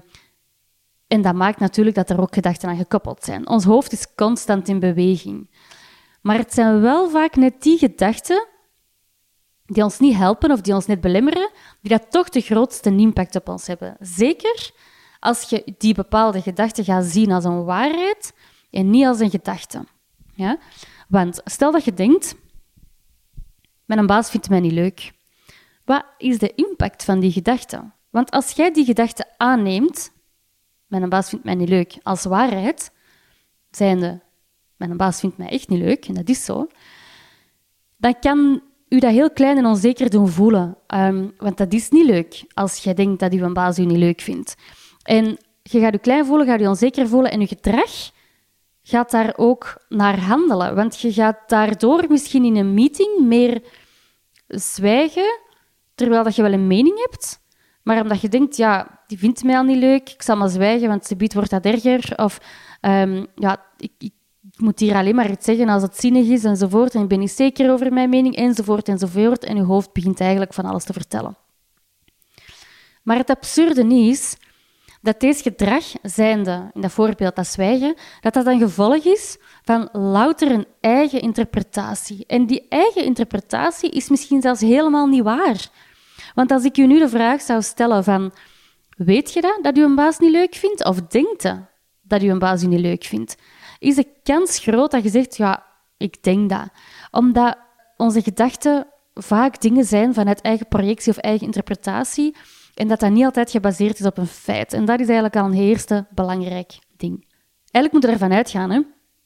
en 1.07 1.23
dat 1.23 1.35
maakt 1.35 1.59
natuurlijk 1.59 1.97
dat 1.97 2.11
er 2.11 2.21
ook 2.21 2.35
gedachten 2.35 2.69
aan 2.69 2.77
gekoppeld 2.77 3.25
zijn. 3.25 3.49
Ons 3.49 3.65
hoofd 3.65 3.93
is 3.93 4.15
constant 4.15 4.69
in 4.69 4.79
beweging. 4.79 5.51
Maar 6.23 6.37
het 6.37 6.55
zijn 6.55 6.81
wel 6.81 7.11
vaak 7.11 7.37
net 7.37 7.63
die 7.63 7.79
gedachten 7.79 8.47
die 9.67 9.83
ons 9.85 9.99
niet 9.99 10.17
helpen 10.17 10.51
of 10.51 10.61
die 10.61 10.75
ons 10.75 10.87
net 10.87 11.01
belemmeren, 11.01 11.51
die 11.81 11.91
dat 11.91 12.11
toch 12.11 12.29
de 12.29 12.41
grootste 12.41 12.97
impact 12.97 13.37
op 13.37 13.49
ons 13.49 13.67
hebben. 13.67 13.97
Zeker 14.01 14.71
als 15.21 15.43
je 15.43 15.75
die 15.79 15.95
bepaalde 15.95 16.43
gedachte 16.43 16.85
gaat 16.85 17.05
zien 17.05 17.33
als 17.33 17.45
een 17.45 17.65
waarheid 17.65 18.33
en 18.71 18.91
niet 18.91 19.07
als 19.07 19.21
een 19.21 19.31
gedachte. 19.31 19.85
Ja? 20.35 20.59
Want 21.09 21.41
stel 21.45 21.73
dat 21.73 21.85
je 21.85 21.95
denkt, 21.95 22.35
mijn 23.95 24.07
baas 24.07 24.31
vindt 24.31 24.49
mij 24.49 24.61
niet 24.61 24.73
leuk. 24.73 25.13
Wat 25.85 26.05
is 26.19 26.39
de 26.39 26.55
impact 26.55 27.05
van 27.05 27.21
die 27.21 27.33
gedachte? 27.33 27.91
Want 28.11 28.31
als 28.31 28.51
jij 28.53 28.73
die 28.73 28.85
gedachte 28.85 29.25
aanneemt, 29.37 30.13
mijn 30.87 31.09
baas 31.09 31.29
vindt 31.29 31.45
mij 31.45 31.55
niet 31.55 31.69
leuk, 31.69 31.99
als 32.03 32.25
waarheid, 32.25 32.93
zijnde, 33.71 34.21
mijn 34.77 34.97
baas 34.97 35.21
vindt 35.21 35.39
mij 35.39 35.49
echt 35.49 35.69
niet 35.69 35.81
leuk, 35.81 36.07
en 36.07 36.15
dat 36.15 36.29
is 36.29 36.45
zo, 36.45 36.67
dan 37.97 38.19
kan 38.19 38.63
u 38.89 38.99
dat 38.99 39.13
heel 39.13 39.31
klein 39.31 39.57
en 39.57 39.67
onzeker 39.67 40.11
doen 40.11 40.29
voelen. 40.29 40.77
Ehm, 40.87 41.29
want 41.37 41.57
dat 41.57 41.73
is 41.73 41.89
niet 41.89 42.07
leuk 42.07 42.45
als 42.55 42.83
je 42.83 42.95
denkt 42.95 43.21
dat 43.21 43.33
uw 43.33 43.53
baas 43.53 43.79
u 43.79 43.85
niet 43.85 43.99
leuk 43.99 44.21
vindt. 44.21 44.55
En 45.03 45.25
je 45.63 45.81
gaat 45.81 45.93
je 45.93 45.99
klein 45.99 46.27
voelen, 46.27 46.47
gaat 46.47 46.61
je 46.61 46.69
onzeker 46.69 47.09
voelen 47.09 47.31
en 47.31 47.41
je 47.41 47.47
gedrag 47.47 48.11
gaat 48.83 49.11
daar 49.11 49.33
ook 49.37 49.85
naar 49.89 50.21
handelen. 50.21 50.75
Want 50.75 51.01
je 51.01 51.13
gaat 51.13 51.39
daardoor 51.47 52.05
misschien 52.09 52.45
in 52.45 52.57
een 52.57 52.75
meeting 52.75 53.21
meer 53.21 53.63
zwijgen, 54.51 55.41
terwijl 55.95 56.25
dat 56.25 56.37
je 56.37 56.43
wel 56.43 56.53
een 56.53 56.67
mening 56.67 56.99
hebt, 56.99 57.41
maar 57.83 58.03
omdat 58.03 58.21
je 58.21 58.29
denkt, 58.29 58.57
ja, 58.57 59.01
die 59.07 59.19
vindt 59.19 59.45
mij 59.45 59.57
al 59.57 59.63
niet 59.63 59.77
leuk, 59.77 60.11
ik 60.11 60.23
zal 60.23 60.37
maar 60.37 60.49
zwijgen, 60.49 60.89
want 60.89 61.07
ze 61.07 61.17
biedt 61.17 61.35
wordt 61.35 61.51
dat 61.51 61.65
erger. 61.65 62.13
Of 62.17 62.39
um, 62.81 63.27
ja, 63.35 63.65
ik, 63.77 63.93
ik 63.99 64.13
ik 64.53 64.61
moet 64.61 64.79
hier 64.79 64.95
alleen 64.95 65.15
maar 65.15 65.31
iets 65.31 65.45
zeggen 65.45 65.69
als 65.69 65.83
het 65.83 65.97
zinnig 65.97 66.27
is 66.27 66.45
enzovoort. 66.45 66.95
En 66.95 67.03
ik 67.03 67.09
ben 67.09 67.19
niet 67.19 67.31
zeker 67.31 67.71
over 67.71 67.93
mijn 67.93 68.09
mening 68.09 68.37
enzovoort 68.37 68.89
enzovoort. 68.89 69.45
En 69.45 69.57
je 69.57 69.63
hoofd 69.63 69.93
begint 69.93 70.21
eigenlijk 70.21 70.53
van 70.53 70.65
alles 70.65 70.85
te 70.85 70.93
vertellen. 70.93 71.37
Maar 73.03 73.17
het 73.17 73.31
absurde 73.31 73.95
is 73.95 74.37
dat 75.01 75.21
deze 75.21 75.43
gedrag, 75.43 75.85
zijnde 76.03 76.71
in 76.73 76.81
dat 76.81 76.93
voorbeeld 76.93 77.37
dat 77.37 77.47
zwijgen, 77.47 77.95
dat 78.21 78.35
dat 78.35 78.47
een 78.47 78.59
gevolg 78.59 79.05
is 79.05 79.39
van 79.65 79.89
louter 79.93 80.51
een 80.51 80.67
eigen 80.81 81.21
interpretatie. 81.21 82.25
En 82.27 82.47
die 82.47 82.67
eigen 82.69 83.05
interpretatie 83.05 83.91
is 83.91 84.09
misschien 84.09 84.43
zelfs 84.43 84.61
helemaal 84.61 85.07
niet 85.07 85.23
waar. 85.23 85.69
Want 86.35 86.51
als 86.51 86.65
ik 86.65 86.77
u 86.77 86.87
nu 86.87 86.99
de 86.99 87.09
vraag 87.09 87.41
zou 87.41 87.63
stellen 87.63 88.05
van, 88.05 88.33
weet 88.97 89.33
je 89.33 89.41
dat, 89.41 89.59
dat 89.63 89.77
u 89.77 89.83
een 89.83 89.95
baas 89.95 90.19
niet 90.19 90.31
leuk 90.31 90.55
vindt? 90.55 90.85
Of 90.85 91.01
denkt 91.01 91.43
je 91.43 91.57
dat 92.03 92.23
u 92.23 92.29
een 92.31 92.39
baas 92.39 92.63
niet 92.63 92.81
leuk 92.81 93.05
vindt? 93.05 93.37
Is 93.79 93.95
de 93.95 94.07
kans 94.23 94.59
groot 94.59 94.91
dat 94.91 95.03
je 95.03 95.09
zegt, 95.09 95.37
ja, 95.37 95.67
ik 95.97 96.23
denk 96.23 96.51
dat. 96.51 96.69
Omdat 97.11 97.59
onze 97.97 98.23
gedachten 98.23 98.87
vaak 99.15 99.61
dingen 99.61 99.85
zijn 99.85 100.15
vanuit 100.15 100.41
eigen 100.41 100.69
projectie 100.69 101.13
of 101.13 101.19
eigen 101.19 101.47
interpretatie 101.47 102.37
en 102.75 102.89
dat 102.89 103.01
dat 103.01 103.11
niet 103.11 103.25
altijd 103.25 103.51
gebaseerd 103.51 104.01
is 104.01 104.07
op 104.07 104.19
een 104.19 104.27
feit. 104.27 104.73
En 104.73 104.85
dat 104.85 105.01
is 105.01 105.07
eigenlijk 105.07 105.37
al 105.37 105.45
een 105.45 105.59
eerste 105.59 106.07
belangrijk 106.11 106.79
ding. 106.97 107.27
Eigenlijk 107.71 107.93
moet 107.93 108.03
je 108.03 108.09
ervan 108.09 108.37
uitgaan, 108.37 108.71
hè. 108.71 108.81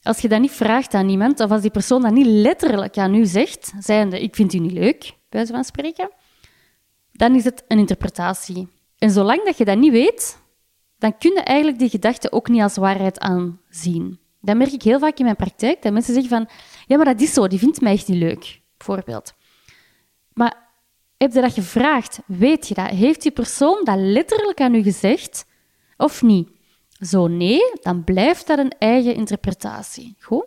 Als 0.04 0.20
je 0.20 0.28
dat 0.28 0.40
niet 0.40 0.50
vraagt 0.50 0.94
aan 0.94 1.08
iemand, 1.08 1.40
of 1.40 1.50
als 1.50 1.60
die 1.60 1.70
persoon 1.70 2.02
dat 2.02 2.12
niet 2.12 2.26
letterlijk 2.26 2.98
aan 2.98 3.14
u 3.14 3.26
zegt, 3.26 3.72
zijnde, 3.78 4.22
ik 4.22 4.34
vind 4.34 4.52
u 4.52 4.58
niet 4.58 4.72
leuk, 4.72 5.12
bij 5.28 5.46
van 5.46 5.64
spreken, 5.64 6.10
dan 7.12 7.34
is 7.34 7.44
het 7.44 7.64
een 7.68 7.78
interpretatie. 7.78 8.68
En 8.98 9.10
zolang 9.10 9.44
dat 9.44 9.58
je 9.58 9.64
dat 9.64 9.78
niet 9.78 9.92
weet, 9.92 10.38
dan 10.98 11.18
kun 11.18 11.32
je 11.32 11.40
eigenlijk 11.40 11.78
die 11.78 11.88
gedachte 11.88 12.32
ook 12.32 12.48
niet 12.48 12.62
als 12.62 12.76
waarheid 12.76 13.18
aanzien. 13.18 14.18
Dat 14.40 14.56
merk 14.56 14.72
ik 14.72 14.82
heel 14.82 14.98
vaak 14.98 15.18
in 15.18 15.24
mijn 15.24 15.36
praktijk, 15.36 15.82
dat 15.82 15.92
mensen 15.92 16.14
zeggen 16.14 16.30
van, 16.30 16.48
ja, 16.86 16.96
maar 16.96 17.04
dat 17.04 17.20
is 17.20 17.32
zo, 17.32 17.48
die 17.48 17.58
vindt 17.58 17.80
mij 17.80 17.92
echt 17.92 18.08
niet 18.08 18.18
leuk, 18.18 18.60
bijvoorbeeld. 18.76 19.34
Maar 20.32 20.68
heb 21.16 21.32
je 21.32 21.40
dat 21.40 21.52
gevraagd? 21.52 22.20
Weet 22.26 22.68
je 22.68 22.74
dat? 22.74 22.88
Heeft 22.88 23.22
die 23.22 23.32
persoon 23.32 23.80
dat 23.84 23.98
letterlijk 23.98 24.60
aan 24.60 24.74
u 24.74 24.82
gezegd 24.82 25.46
of 25.96 26.22
niet? 26.22 26.48
Zo 27.06 27.26
nee, 27.26 27.72
dan 27.82 28.04
blijft 28.04 28.46
dat 28.46 28.58
een 28.58 28.72
eigen 28.78 29.14
interpretatie. 29.14 30.16
Goed? 30.20 30.46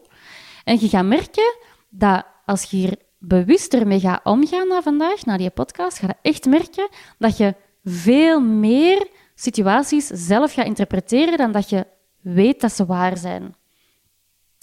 En 0.64 0.80
je 0.80 0.90
gaat 0.90 1.06
merken 1.06 1.56
dat 1.90 2.26
als 2.46 2.64
je 2.64 2.78
hier 2.78 2.98
bewuster 3.20 3.88
mee 3.88 4.00
gaat 4.00 4.26
omgaan 4.26 4.68
na 4.68 4.82
vandaag, 4.82 5.26
na 5.26 5.38
die 5.38 5.50
podcast, 5.50 6.00
ga 6.00 6.08
je 6.08 6.30
echt 6.30 6.46
merken 6.46 6.88
dat 7.18 7.38
je 7.38 7.56
veel 7.84 8.42
meer 8.42 9.08
situaties 9.36 10.08
zelf 10.08 10.54
gaat 10.54 10.66
interpreteren 10.66 11.38
dan 11.38 11.52
dat 11.52 11.70
je 11.70 11.88
weet 12.22 12.62
dat 12.62 12.72
ze 12.72 12.86
waar 12.86 13.18
zijn. 13.18 13.56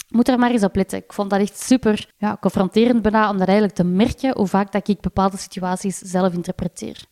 Moet 0.09 0.27
er 0.27 0.39
maar 0.39 0.51
eens 0.51 0.63
op 0.63 0.75
letten. 0.75 0.97
Ik 0.97 1.13
vond 1.13 1.29
dat 1.29 1.39
echt 1.39 1.59
super 1.59 2.09
ja, 2.17 2.37
confronterend 2.41 3.01
bijna, 3.01 3.29
om 3.29 3.37
dat 3.37 3.47
eigenlijk 3.47 3.77
te 3.77 3.83
merken 3.83 4.35
hoe 4.35 4.47
vaak 4.47 4.71
dat 4.71 4.87
ik 4.87 5.01
bepaalde 5.01 5.37
situaties 5.37 5.97
zelf 5.97 6.33
interpreteer. 6.33 7.03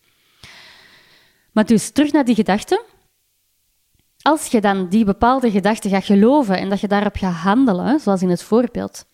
Maar 1.51 1.65
dus, 1.65 1.89
terug 1.89 2.11
naar 2.11 2.25
die 2.25 2.35
gedachten. 2.35 2.81
Als 4.23 4.47
je 4.47 4.61
dan 4.61 4.87
die 4.87 5.05
bepaalde 5.05 5.51
gedachten 5.51 5.89
gaat 5.89 6.05
geloven 6.05 6.57
en 6.57 6.69
dat 6.69 6.79
je 6.79 6.87
daarop 6.87 7.15
gaat 7.15 7.33
handelen, 7.33 7.99
zoals 7.99 8.21
in 8.21 8.29
het 8.29 8.43
voorbeeld, 8.43 9.05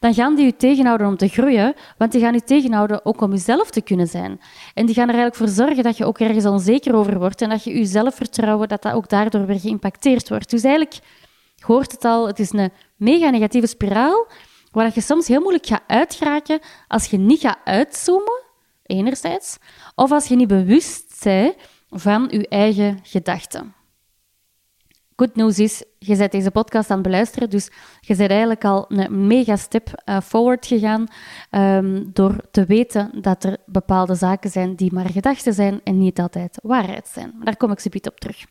dan 0.00 0.14
gaan 0.14 0.34
die 0.34 0.44
je 0.44 0.56
tegenhouden 0.56 1.06
om 1.06 1.16
te 1.16 1.28
groeien, 1.28 1.74
want 1.96 2.12
die 2.12 2.20
gaan 2.20 2.32
je 2.32 2.44
tegenhouden 2.44 3.04
ook 3.04 3.20
om 3.20 3.30
jezelf 3.30 3.70
te 3.70 3.80
kunnen 3.80 4.06
zijn. 4.06 4.40
En 4.74 4.86
die 4.86 4.94
gaan 4.94 5.08
er 5.08 5.14
eigenlijk 5.14 5.36
voor 5.36 5.64
zorgen 5.64 5.82
dat 5.82 5.96
je 5.96 6.04
ook 6.04 6.18
ergens 6.18 6.46
onzeker 6.46 6.94
over 6.94 7.18
wordt 7.18 7.42
en 7.42 7.48
dat 7.48 7.64
je 7.64 7.78
je 7.78 7.84
zelfvertrouwen, 7.84 8.68
dat 8.68 8.82
dat 8.82 8.92
ook 8.92 9.08
daardoor 9.08 9.46
weer 9.46 9.60
geïmpacteerd 9.60 10.28
wordt. 10.28 10.50
Dus 10.50 10.62
eigenlijk, 10.62 10.98
hoort 11.58 11.92
het 11.92 12.04
al, 12.04 12.26
het 12.26 12.38
is 12.38 12.52
een 12.52 12.72
mega 12.96 13.30
negatieve 13.30 13.66
spiraal, 13.66 14.26
waar 14.72 14.90
je 14.94 15.00
soms 15.00 15.28
heel 15.28 15.40
moeilijk 15.40 15.66
gaat 15.66 15.82
uitgeraken 15.86 16.60
als 16.88 17.06
je 17.06 17.18
niet 17.18 17.40
gaat 17.40 17.58
uitzoomen, 17.64 18.42
enerzijds, 18.82 19.58
of 19.94 20.12
als 20.12 20.26
je 20.26 20.36
niet 20.36 20.48
bewust 20.48 21.20
bent 21.24 21.54
van 21.90 22.26
je 22.30 22.48
eigen 22.48 22.98
gedachten. 23.02 23.76
Good 25.20 25.36
news 25.36 25.58
is, 25.58 25.82
je 25.98 26.16
bent 26.16 26.32
deze 26.32 26.50
podcast 26.50 26.90
aan 26.90 26.98
het 26.98 27.06
beluisteren, 27.06 27.50
dus 27.50 27.70
je 28.00 28.16
bent 28.16 28.30
eigenlijk 28.30 28.64
al 28.64 28.84
een 28.88 29.26
mega 29.26 29.56
step 29.56 30.02
uh, 30.04 30.20
forward 30.20 30.66
gegaan 30.66 31.06
um, 31.50 32.10
door 32.12 32.36
te 32.50 32.64
weten 32.64 33.10
dat 33.20 33.44
er 33.44 33.56
bepaalde 33.66 34.14
zaken 34.14 34.50
zijn 34.50 34.74
die 34.74 34.92
maar 34.92 35.10
gedachten 35.10 35.54
zijn 35.54 35.80
en 35.84 35.98
niet 35.98 36.18
altijd 36.18 36.58
waarheid 36.62 37.08
zijn. 37.08 37.34
Daar 37.42 37.56
kom 37.56 37.70
ik 37.70 37.80
zo 37.80 37.88
op 37.92 38.20
terug. 38.20 38.46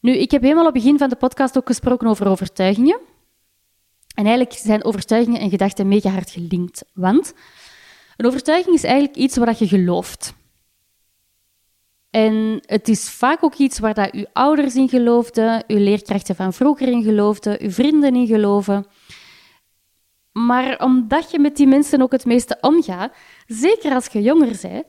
Nu, 0.00 0.16
ik 0.16 0.30
heb 0.30 0.42
helemaal 0.42 0.66
op 0.66 0.74
het 0.74 0.82
begin 0.82 0.98
van 0.98 1.08
de 1.08 1.16
podcast 1.16 1.56
ook 1.56 1.66
gesproken 1.66 2.08
over 2.08 2.28
overtuigingen. 2.28 3.00
En 4.14 4.26
eigenlijk 4.26 4.52
zijn 4.52 4.84
overtuigingen 4.84 5.40
en 5.40 5.50
gedachten 5.50 5.88
mega 5.88 6.10
hard 6.10 6.30
gelinkt. 6.30 6.84
Want 6.94 7.34
een 8.16 8.26
overtuiging 8.26 8.74
is 8.74 8.84
eigenlijk 8.84 9.16
iets 9.16 9.36
wat 9.36 9.58
je 9.58 9.68
gelooft. 9.68 10.34
En 12.10 12.62
het 12.66 12.88
is 12.88 13.10
vaak 13.10 13.44
ook 13.44 13.54
iets 13.54 13.78
waar 13.78 13.94
dat 13.94 14.12
uw 14.12 14.24
ouders 14.32 14.74
in 14.74 14.88
geloofden, 14.88 15.64
uw 15.66 15.78
leerkrachten 15.78 16.36
van 16.36 16.52
vroeger 16.52 16.88
in 16.88 17.02
geloofden, 17.02 17.62
uw 17.62 17.70
vrienden 17.70 18.16
in 18.16 18.26
geloven. 18.26 18.86
Maar 20.32 20.78
omdat 20.78 21.30
je 21.30 21.38
met 21.38 21.56
die 21.56 21.66
mensen 21.66 22.02
ook 22.02 22.12
het 22.12 22.24
meeste 22.24 22.58
omgaat, 22.60 23.12
zeker 23.46 23.94
als 23.94 24.06
je 24.06 24.22
jonger 24.22 24.58
bent, 24.62 24.84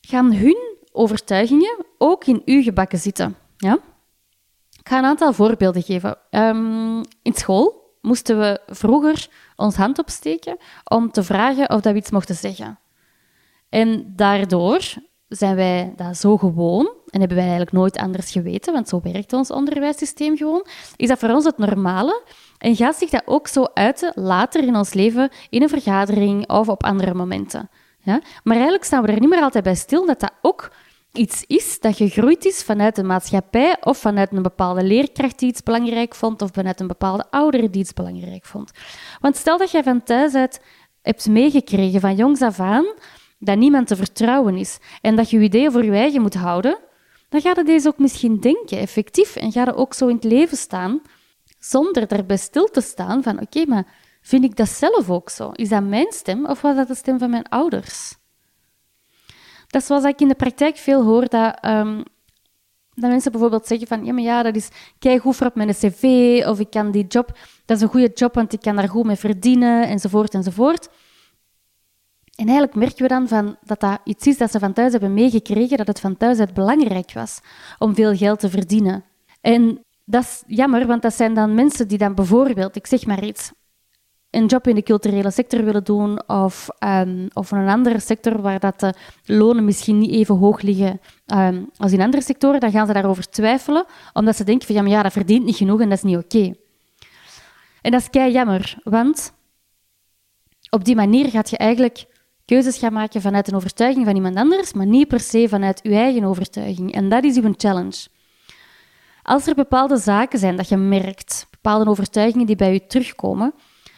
gaan 0.00 0.32
hun 0.32 0.76
overtuigingen 0.92 1.84
ook 1.98 2.24
in 2.24 2.42
uw 2.44 2.62
gebakken 2.62 2.98
zitten. 2.98 3.36
Ja? 3.56 3.78
Ik 4.70 4.88
ga 4.88 4.98
een 4.98 5.04
aantal 5.04 5.32
voorbeelden 5.32 5.82
geven. 5.82 6.18
Um, 6.30 7.00
in 7.22 7.34
school 7.34 7.96
moesten 8.00 8.38
we 8.38 8.60
vroeger 8.66 9.28
ons 9.56 9.76
hand 9.76 9.98
opsteken 9.98 10.56
om 10.84 11.10
te 11.10 11.22
vragen 11.22 11.70
of 11.70 11.80
dat 11.80 11.92
we 11.92 11.98
iets 11.98 12.10
mochten 12.10 12.34
zeggen. 12.34 12.78
En 13.68 14.12
daardoor 14.16 14.94
zijn 15.28 15.56
wij 15.56 15.92
dat 15.96 16.16
zo 16.16 16.36
gewoon 16.36 16.92
en 17.10 17.18
hebben 17.18 17.36
wij 17.36 17.46
eigenlijk 17.46 17.76
nooit 17.76 17.96
anders 17.96 18.30
geweten, 18.30 18.72
want 18.72 18.88
zo 18.88 19.00
werkt 19.02 19.32
ons 19.32 19.50
onderwijssysteem 19.50 20.36
gewoon, 20.36 20.66
is 20.96 21.08
dat 21.08 21.18
voor 21.18 21.28
ons 21.28 21.44
het 21.44 21.58
normale 21.58 22.22
en 22.58 22.76
gaat 22.76 22.96
zich 22.96 23.10
dat 23.10 23.22
ook 23.24 23.48
zo 23.48 23.64
uiten 23.74 24.12
later 24.14 24.62
in 24.62 24.76
ons 24.76 24.92
leven 24.92 25.30
in 25.50 25.62
een 25.62 25.68
vergadering 25.68 26.48
of 26.48 26.68
op 26.68 26.84
andere 26.84 27.14
momenten. 27.14 27.70
Ja? 27.98 28.20
Maar 28.42 28.54
eigenlijk 28.54 28.84
staan 28.84 29.02
we 29.02 29.12
er 29.12 29.20
niet 29.20 29.28
meer 29.28 29.42
altijd 29.42 29.64
bij 29.64 29.74
stil 29.74 30.06
dat 30.06 30.20
dat 30.20 30.32
ook 30.42 30.70
iets 31.12 31.44
is 31.46 31.80
dat 31.80 31.96
gegroeid 31.96 32.44
is 32.44 32.62
vanuit 32.62 32.96
de 32.96 33.02
maatschappij 33.02 33.76
of 33.80 33.98
vanuit 33.98 34.32
een 34.32 34.42
bepaalde 34.42 34.84
leerkracht 34.84 35.38
die 35.38 35.48
iets 35.48 35.62
belangrijk 35.62 36.14
vond 36.14 36.42
of 36.42 36.50
vanuit 36.52 36.80
een 36.80 36.86
bepaalde 36.86 37.24
ouder 37.30 37.70
die 37.70 37.80
iets 37.80 37.92
belangrijk 37.92 38.44
vond. 38.44 38.70
Want 39.20 39.36
stel 39.36 39.58
dat 39.58 39.70
jij 39.70 39.82
van 39.82 40.02
thuis 40.02 40.34
uit 40.34 40.60
hebt 41.02 41.28
meegekregen 41.28 42.00
van 42.00 42.14
jongs 42.14 42.42
af 42.42 42.60
aan 42.60 42.84
dat 43.44 43.56
niemand 43.56 43.86
te 43.86 43.96
vertrouwen 43.96 44.56
is 44.56 44.78
en 45.00 45.16
dat 45.16 45.30
je 45.30 45.38
je 45.38 45.44
ideeën 45.44 45.72
voor 45.72 45.84
je 45.84 45.90
eigen 45.90 46.22
moet 46.22 46.34
houden, 46.34 46.78
dan 47.28 47.40
ga 47.40 47.52
je 47.56 47.64
deze 47.64 47.88
ook 47.88 47.98
misschien 47.98 48.40
denken, 48.40 48.78
effectief, 48.78 49.36
en 49.36 49.52
ga 49.52 49.64
je 49.64 49.74
ook 49.74 49.94
zo 49.94 50.06
in 50.06 50.14
het 50.14 50.24
leven 50.24 50.56
staan, 50.56 51.00
zonder 51.58 52.06
erbij 52.12 52.36
stil 52.36 52.66
te 52.66 52.80
staan 52.80 53.22
van 53.22 53.40
oké, 53.40 53.66
maar 53.66 53.86
vind 54.20 54.44
ik 54.44 54.56
dat 54.56 54.68
zelf 54.68 55.10
ook 55.10 55.30
zo? 55.30 55.50
Is 55.50 55.68
dat 55.68 55.84
mijn 55.84 56.12
stem 56.12 56.46
of 56.46 56.60
was 56.60 56.76
dat 56.76 56.88
de 56.88 56.94
stem 56.94 57.18
van 57.18 57.30
mijn 57.30 57.48
ouders? 57.48 58.16
Dat 59.66 59.80
is 59.80 59.86
zoals 59.86 60.04
ik 60.04 60.20
in 60.20 60.28
de 60.28 60.34
praktijk 60.34 60.76
veel 60.76 61.02
hoor, 61.02 61.28
dat, 61.28 61.58
um, 61.64 62.02
dat 62.94 63.10
mensen 63.10 63.32
bijvoorbeeld 63.32 63.66
zeggen 63.66 63.86
van 63.86 64.04
ja, 64.04 64.12
maar 64.12 64.22
ja, 64.22 64.42
dat 64.42 64.56
is 64.56 64.68
kijk 64.98 65.20
goed 65.20 65.36
voor 65.36 65.46
op 65.46 65.54
mijn 65.54 65.70
cv, 65.70 66.02
of 66.46 66.60
ik 66.60 66.70
kan 66.70 66.90
die 66.90 67.06
job, 67.06 67.38
dat 67.64 67.76
is 67.76 67.82
een 67.82 67.88
goede 67.88 68.10
job, 68.14 68.34
want 68.34 68.52
ik 68.52 68.60
kan 68.60 68.76
daar 68.76 68.88
goed 68.88 69.04
mee 69.04 69.16
verdienen, 69.16 69.88
enzovoort, 69.88 70.34
enzovoort. 70.34 70.88
En 72.36 72.46
eigenlijk 72.46 72.74
merken 72.74 73.02
we 73.02 73.08
dan 73.08 73.28
van 73.28 73.56
dat 73.62 73.80
dat 73.80 74.00
iets 74.04 74.26
is 74.26 74.38
dat 74.38 74.50
ze 74.50 74.58
van 74.58 74.72
thuis 74.72 74.92
hebben 74.92 75.14
meegekregen, 75.14 75.76
dat 75.76 75.86
het 75.86 76.00
van 76.00 76.16
thuis 76.16 76.38
uit 76.38 76.54
belangrijk 76.54 77.12
was 77.12 77.40
om 77.78 77.94
veel 77.94 78.16
geld 78.16 78.40
te 78.40 78.50
verdienen. 78.50 79.04
En 79.40 79.84
dat 80.04 80.22
is 80.22 80.42
jammer, 80.46 80.86
want 80.86 81.02
dat 81.02 81.14
zijn 81.14 81.34
dan 81.34 81.54
mensen 81.54 81.88
die 81.88 81.98
dan 81.98 82.14
bijvoorbeeld, 82.14 82.76
ik 82.76 82.86
zeg 82.86 83.06
maar 83.06 83.24
iets, 83.24 83.52
een 84.30 84.46
job 84.46 84.66
in 84.66 84.74
de 84.74 84.82
culturele 84.82 85.30
sector 85.30 85.64
willen 85.64 85.84
doen 85.84 86.28
of, 86.28 86.68
um, 86.84 87.28
of 87.32 87.50
een 87.50 87.68
andere 87.68 88.00
sector 88.00 88.40
waar 88.40 88.60
dat 88.60 88.80
de 88.80 88.94
lonen 89.24 89.64
misschien 89.64 89.98
niet 89.98 90.10
even 90.10 90.36
hoog 90.36 90.60
liggen 90.60 91.00
um, 91.26 91.70
als 91.76 91.92
in 91.92 92.00
andere 92.00 92.22
sectoren, 92.22 92.60
dan 92.60 92.70
gaan 92.70 92.86
ze 92.86 92.92
daarover 92.92 93.30
twijfelen, 93.30 93.84
omdat 94.12 94.36
ze 94.36 94.44
denken 94.44 94.66
van 94.66 94.74
ja, 94.74 94.82
maar 94.82 94.90
ja, 94.90 95.02
dat 95.02 95.12
verdient 95.12 95.44
niet 95.44 95.56
genoeg 95.56 95.80
en 95.80 95.88
dat 95.88 95.98
is 95.98 96.04
niet 96.04 96.16
oké. 96.16 96.54
En 97.82 97.90
dat 97.90 98.00
is 98.00 98.10
kei 98.10 98.32
jammer, 98.32 98.78
want 98.82 99.32
op 100.70 100.84
die 100.84 100.96
manier 100.96 101.28
gaat 101.28 101.50
je 101.50 101.56
eigenlijk 101.56 102.06
keuzes 102.44 102.78
gaan 102.78 102.92
maken 102.92 103.20
vanuit 103.20 103.48
een 103.48 103.54
overtuiging 103.54 104.04
van 104.04 104.14
iemand 104.14 104.36
anders, 104.36 104.72
maar 104.72 104.86
niet 104.86 105.08
per 105.08 105.20
se 105.20 105.48
vanuit 105.48 105.80
je 105.82 105.94
eigen 105.94 106.24
overtuiging. 106.24 106.92
En 106.92 107.08
dat 107.08 107.24
is 107.24 107.36
uw 107.36 107.54
challenge. 107.56 108.06
Als 109.22 109.46
er 109.46 109.54
bepaalde 109.54 109.96
zaken 109.96 110.38
zijn 110.38 110.56
dat 110.56 110.68
je 110.68 110.76
merkt, 110.76 111.46
bepaalde 111.50 111.90
overtuigingen 111.90 112.46
die 112.46 112.56
bij 112.56 112.72
je 112.72 112.86
terugkomen, 112.86 113.54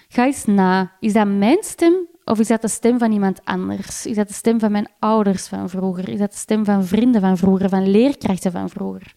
ga 0.08 0.24
eens 0.24 0.44
na. 0.44 0.92
Is 1.00 1.12
dat 1.12 1.26
mijn 1.26 1.58
stem 1.60 1.94
of 2.24 2.38
is 2.38 2.48
dat 2.48 2.62
de 2.62 2.68
stem 2.68 2.98
van 2.98 3.12
iemand 3.12 3.44
anders? 3.44 4.06
Is 4.06 4.16
dat 4.16 4.28
de 4.28 4.34
stem 4.34 4.58
van 4.58 4.72
mijn 4.72 4.88
ouders 4.98 5.46
van 5.46 5.68
vroeger? 5.68 6.08
Is 6.08 6.18
dat 6.18 6.30
de 6.30 6.38
stem 6.38 6.64
van 6.64 6.84
vrienden 6.84 7.20
van 7.20 7.36
vroeger, 7.36 7.68
van 7.68 7.90
leerkrachten 7.90 8.52
van 8.52 8.68
vroeger? 8.68 9.14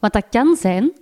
Want 0.00 0.12
dat 0.12 0.26
kan 0.30 0.56
zijn 0.56 0.92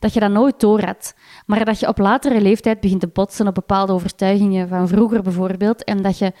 dat 0.00 0.12
je 0.12 0.20
dat 0.20 0.30
nooit 0.30 0.60
door 0.60 0.84
had, 0.84 1.14
maar 1.46 1.64
dat 1.64 1.80
je 1.80 1.88
op 1.88 1.98
latere 1.98 2.40
leeftijd 2.40 2.80
begint 2.80 3.00
te 3.00 3.08
botsen 3.08 3.46
op 3.46 3.54
bepaalde 3.54 3.92
overtuigingen 3.92 4.68
van 4.68 4.88
vroeger 4.88 5.22
bijvoorbeeld, 5.22 5.84
en 5.84 6.02
dat 6.02 6.18
je 6.18 6.32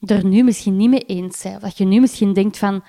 er 0.00 0.24
nu 0.24 0.42
misschien 0.42 0.76
niet 0.76 0.90
mee 0.90 1.00
eens 1.00 1.42
bent. 1.42 1.56
Of 1.56 1.62
dat 1.62 1.78
je 1.78 1.84
nu 1.84 2.00
misschien 2.00 2.32
denkt 2.32 2.58
van, 2.58 2.82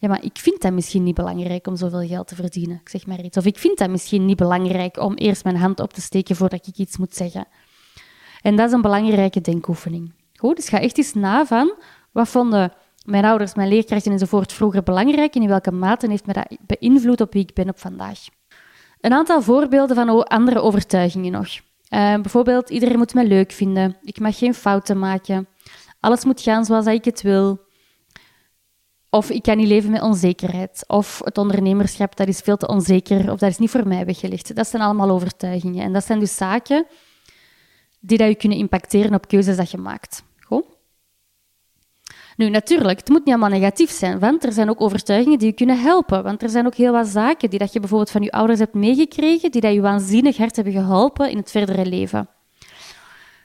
Ja, 0.00 0.08
maar 0.08 0.24
ik 0.24 0.38
vind 0.38 0.62
dat 0.62 0.72
misschien 0.72 1.02
niet 1.02 1.14
belangrijk 1.14 1.66
om 1.66 1.76
zoveel 1.76 2.06
geld 2.06 2.26
te 2.26 2.34
verdienen. 2.34 2.80
Ik 2.80 2.88
zeg 2.88 3.06
maar 3.06 3.20
iets. 3.20 3.36
Of 3.36 3.44
ik 3.44 3.58
vind 3.58 3.78
dat 3.78 3.90
misschien 3.90 4.24
niet 4.24 4.36
belangrijk 4.36 4.98
om 5.00 5.14
eerst 5.14 5.44
mijn 5.44 5.56
hand 5.56 5.80
op 5.80 5.92
te 5.92 6.00
steken 6.00 6.36
voordat 6.36 6.66
ik 6.66 6.76
iets 6.76 6.96
moet 6.96 7.14
zeggen. 7.14 7.46
En 8.42 8.56
dat 8.56 8.66
is 8.66 8.72
een 8.72 8.80
belangrijke 8.80 9.40
denkoefening. 9.40 10.12
Goed, 10.34 10.56
dus 10.56 10.68
ga 10.68 10.80
echt 10.80 10.98
eens 10.98 11.14
na 11.14 11.46
van 11.46 11.74
wat 12.12 12.28
vonden 12.28 12.72
mijn 13.04 13.24
ouders, 13.24 13.54
mijn 13.54 13.68
leerkrachten 13.68 14.12
enzovoort 14.12 14.52
vroeger 14.52 14.82
belangrijk 14.82 15.34
en 15.34 15.42
in 15.42 15.48
welke 15.48 15.72
mate 15.72 16.08
heeft 16.10 16.26
me 16.26 16.32
dat 16.32 16.56
beïnvloed 16.66 17.20
op 17.20 17.32
wie 17.32 17.42
ik 17.42 17.54
ben 17.54 17.68
op 17.68 17.78
vandaag. 17.78 18.18
Een 19.00 19.12
aantal 19.12 19.42
voorbeelden 19.42 19.96
van 19.96 20.24
andere 20.24 20.60
overtuigingen 20.60 21.32
nog. 21.32 21.48
Uh, 21.48 21.60
bijvoorbeeld, 22.14 22.70
iedereen 22.70 22.98
moet 22.98 23.14
me 23.14 23.26
leuk 23.26 23.52
vinden. 23.52 23.96
Ik 24.02 24.20
mag 24.20 24.38
geen 24.38 24.54
fouten 24.54 24.98
maken. 24.98 25.48
Alles 26.00 26.24
moet 26.24 26.40
gaan 26.40 26.64
zoals 26.64 26.86
ik 26.86 27.04
het 27.04 27.22
wil. 27.22 27.66
Of 29.10 29.30
ik 29.30 29.42
kan 29.42 29.56
niet 29.56 29.68
leven 29.68 29.90
met 29.90 30.02
onzekerheid. 30.02 30.84
Of 30.86 31.20
het 31.24 31.38
ondernemerschap, 31.38 32.16
dat 32.16 32.28
is 32.28 32.40
veel 32.40 32.56
te 32.56 32.68
onzeker. 32.68 33.32
Of 33.32 33.38
dat 33.38 33.50
is 33.50 33.58
niet 33.58 33.70
voor 33.70 33.88
mij 33.88 34.04
weggelegd. 34.04 34.54
Dat 34.56 34.68
zijn 34.68 34.82
allemaal 34.82 35.10
overtuigingen. 35.10 35.84
En 35.84 35.92
dat 35.92 36.04
zijn 36.04 36.18
dus 36.18 36.36
zaken 36.36 36.86
die 38.00 38.18
dat 38.18 38.28
je 38.28 38.34
kunnen 38.34 38.58
impacteren 38.58 39.14
op 39.14 39.28
keuzes 39.28 39.56
dat 39.56 39.70
je 39.70 39.78
maakt. 39.78 40.22
Nu, 42.38 42.48
natuurlijk, 42.48 42.98
het 42.98 43.08
moet 43.08 43.24
niet 43.24 43.34
allemaal 43.34 43.58
negatief 43.58 43.90
zijn, 43.90 44.18
want 44.18 44.44
er 44.44 44.52
zijn 44.52 44.70
ook 44.70 44.80
overtuigingen 44.80 45.38
die 45.38 45.48
je 45.48 45.54
kunnen 45.54 45.80
helpen. 45.80 46.22
Want 46.22 46.42
er 46.42 46.48
zijn 46.48 46.66
ook 46.66 46.74
heel 46.74 46.92
wat 46.92 47.06
zaken 47.06 47.50
die 47.50 47.58
dat 47.58 47.72
je 47.72 47.80
bijvoorbeeld 47.80 48.10
van 48.10 48.22
je 48.22 48.32
ouders 48.32 48.58
hebt 48.58 48.74
meegekregen, 48.74 49.50
die 49.50 49.60
dat 49.60 49.72
je 49.72 49.80
waanzinnig 49.80 50.36
hard 50.36 50.56
hebben 50.56 50.72
geholpen 50.72 51.30
in 51.30 51.36
het 51.36 51.50
verdere 51.50 51.86
leven. 51.86 52.28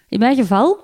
In 0.08 0.20
mijn 0.20 0.36
geval, 0.36 0.80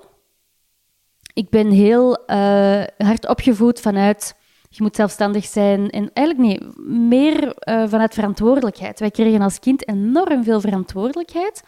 ik 1.34 1.50
ben 1.50 1.70
heel 1.70 2.10
uh, 2.26 2.82
hard 2.98 3.28
opgevoed 3.28 3.80
vanuit 3.80 4.34
je 4.68 4.82
moet 4.82 4.96
zelfstandig 4.96 5.44
zijn. 5.44 5.90
En 5.90 6.10
eigenlijk 6.12 6.48
nee, 6.48 6.84
meer 7.08 7.44
uh, 7.44 7.88
vanuit 7.88 8.14
verantwoordelijkheid. 8.14 9.00
Wij 9.00 9.10
kregen 9.10 9.42
als 9.42 9.58
kind 9.58 9.88
enorm 9.88 10.44
veel 10.44 10.60
verantwoordelijkheid. 10.60 11.62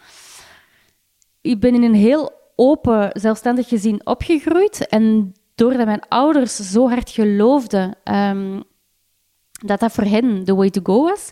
Ik 1.40 1.60
ben 1.60 1.74
in 1.74 1.82
een 1.82 1.94
heel 1.94 2.32
open, 2.56 3.10
zelfstandig 3.12 3.68
gezin 3.68 4.06
opgegroeid. 4.06 4.86
En 4.88 5.34
doordat 5.62 5.86
mijn 5.86 6.08
ouders 6.08 6.56
zo 6.56 6.88
hard 6.88 7.10
geloofden 7.10 7.96
um, 8.04 8.62
dat 9.64 9.80
dat 9.80 9.92
voor 9.92 10.04
hen 10.04 10.44
de 10.44 10.54
way 10.54 10.70
to 10.70 10.80
go 10.82 11.02
was, 11.02 11.30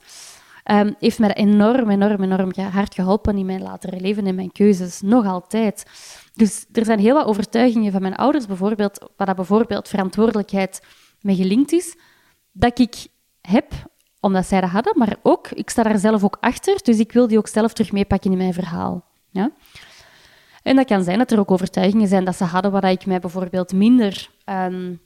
um, 0.64 0.94
heeft 0.98 1.18
mij 1.18 1.28
dat 1.28 1.36
enorm, 1.36 1.90
enorm, 1.90 2.22
enorm 2.22 2.52
hard 2.60 2.94
geholpen 2.94 3.38
in 3.38 3.46
mijn 3.46 3.62
latere 3.62 4.00
leven 4.00 4.26
en 4.26 4.34
mijn 4.34 4.52
keuzes. 4.52 5.00
Nog 5.00 5.26
altijd. 5.26 5.84
Dus 6.34 6.66
er 6.72 6.84
zijn 6.84 6.98
heel 6.98 7.14
wat 7.14 7.26
overtuigingen 7.26 7.92
van 7.92 8.00
mijn 8.02 8.16
ouders, 8.16 8.46
bijvoorbeeld, 8.46 9.10
waar 9.16 9.26
dat 9.26 9.36
bijvoorbeeld 9.36 9.88
verantwoordelijkheid 9.88 10.82
mee 11.20 11.36
gelinkt 11.36 11.72
is, 11.72 11.96
dat 12.52 12.78
ik 12.78 13.06
heb 13.40 13.72
omdat 14.20 14.46
zij 14.46 14.60
dat 14.60 14.70
hadden, 14.70 14.98
maar 14.98 15.16
ook, 15.22 15.48
ik 15.48 15.70
sta 15.70 15.82
daar 15.82 15.98
zelf 15.98 16.24
ook 16.24 16.36
achter, 16.40 16.80
dus 16.82 16.98
ik 16.98 17.12
wil 17.12 17.26
die 17.26 17.38
ook 17.38 17.48
zelf 17.48 17.72
terug 17.72 17.92
meepakken 17.92 18.30
in 18.30 18.38
mijn 18.38 18.52
verhaal. 18.52 19.04
Ja? 19.30 19.50
En 20.62 20.76
dat 20.76 20.86
kan 20.86 21.02
zijn 21.02 21.18
dat 21.18 21.30
er 21.30 21.38
ook 21.38 21.50
overtuigingen 21.50 22.08
zijn 22.08 22.24
dat 22.24 22.36
ze 22.36 22.44
hadden 22.44 22.72
waar 22.72 22.90
ik 22.90 23.06
mij 23.06 23.20
bijvoorbeeld 23.20 23.72
minder 23.72 24.30
um, 24.44 25.00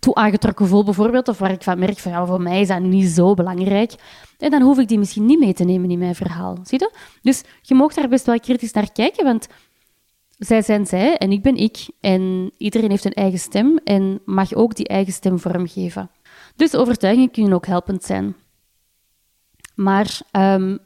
toe 0.00 0.14
aangetrokken 0.14 0.66
voel, 0.66 0.84
bijvoorbeeld, 0.84 1.28
of 1.28 1.38
waar 1.38 1.50
ik 1.50 1.62
van 1.62 1.78
merk 1.78 1.98
van 1.98 2.26
voor 2.26 2.40
mij 2.40 2.60
is 2.60 2.68
dat 2.68 2.80
niet 2.80 3.08
zo 3.08 3.34
belangrijk. 3.34 3.94
En 4.38 4.50
dan 4.50 4.62
hoef 4.62 4.78
ik 4.78 4.88
die 4.88 4.98
misschien 4.98 5.26
niet 5.26 5.38
mee 5.38 5.54
te 5.54 5.64
nemen 5.64 5.90
in 5.90 5.98
mijn 5.98 6.14
verhaal. 6.14 6.58
Zie 6.62 6.78
je? 6.78 6.92
Dus 7.22 7.42
je 7.62 7.74
mag 7.74 7.94
daar 7.94 8.08
best 8.08 8.26
wel 8.26 8.40
kritisch 8.40 8.72
naar 8.72 8.92
kijken, 8.92 9.24
want 9.24 9.48
zij 10.38 10.62
zijn 10.62 10.86
zij 10.86 11.16
en 11.16 11.32
ik 11.32 11.42
ben 11.42 11.56
ik. 11.56 11.88
En 12.00 12.52
iedereen 12.56 12.90
heeft 12.90 13.04
een 13.04 13.12
eigen 13.12 13.38
stem 13.38 13.78
en 13.84 14.20
mag 14.24 14.54
ook 14.54 14.74
die 14.74 14.88
eigen 14.88 15.12
stem 15.12 15.38
vormgeven. 15.38 16.10
Dus 16.56 16.74
overtuigingen 16.74 17.30
kunnen 17.30 17.52
ook 17.52 17.66
helpend 17.66 18.04
zijn. 18.04 18.36
Maar 19.74 20.20
um, 20.32 20.78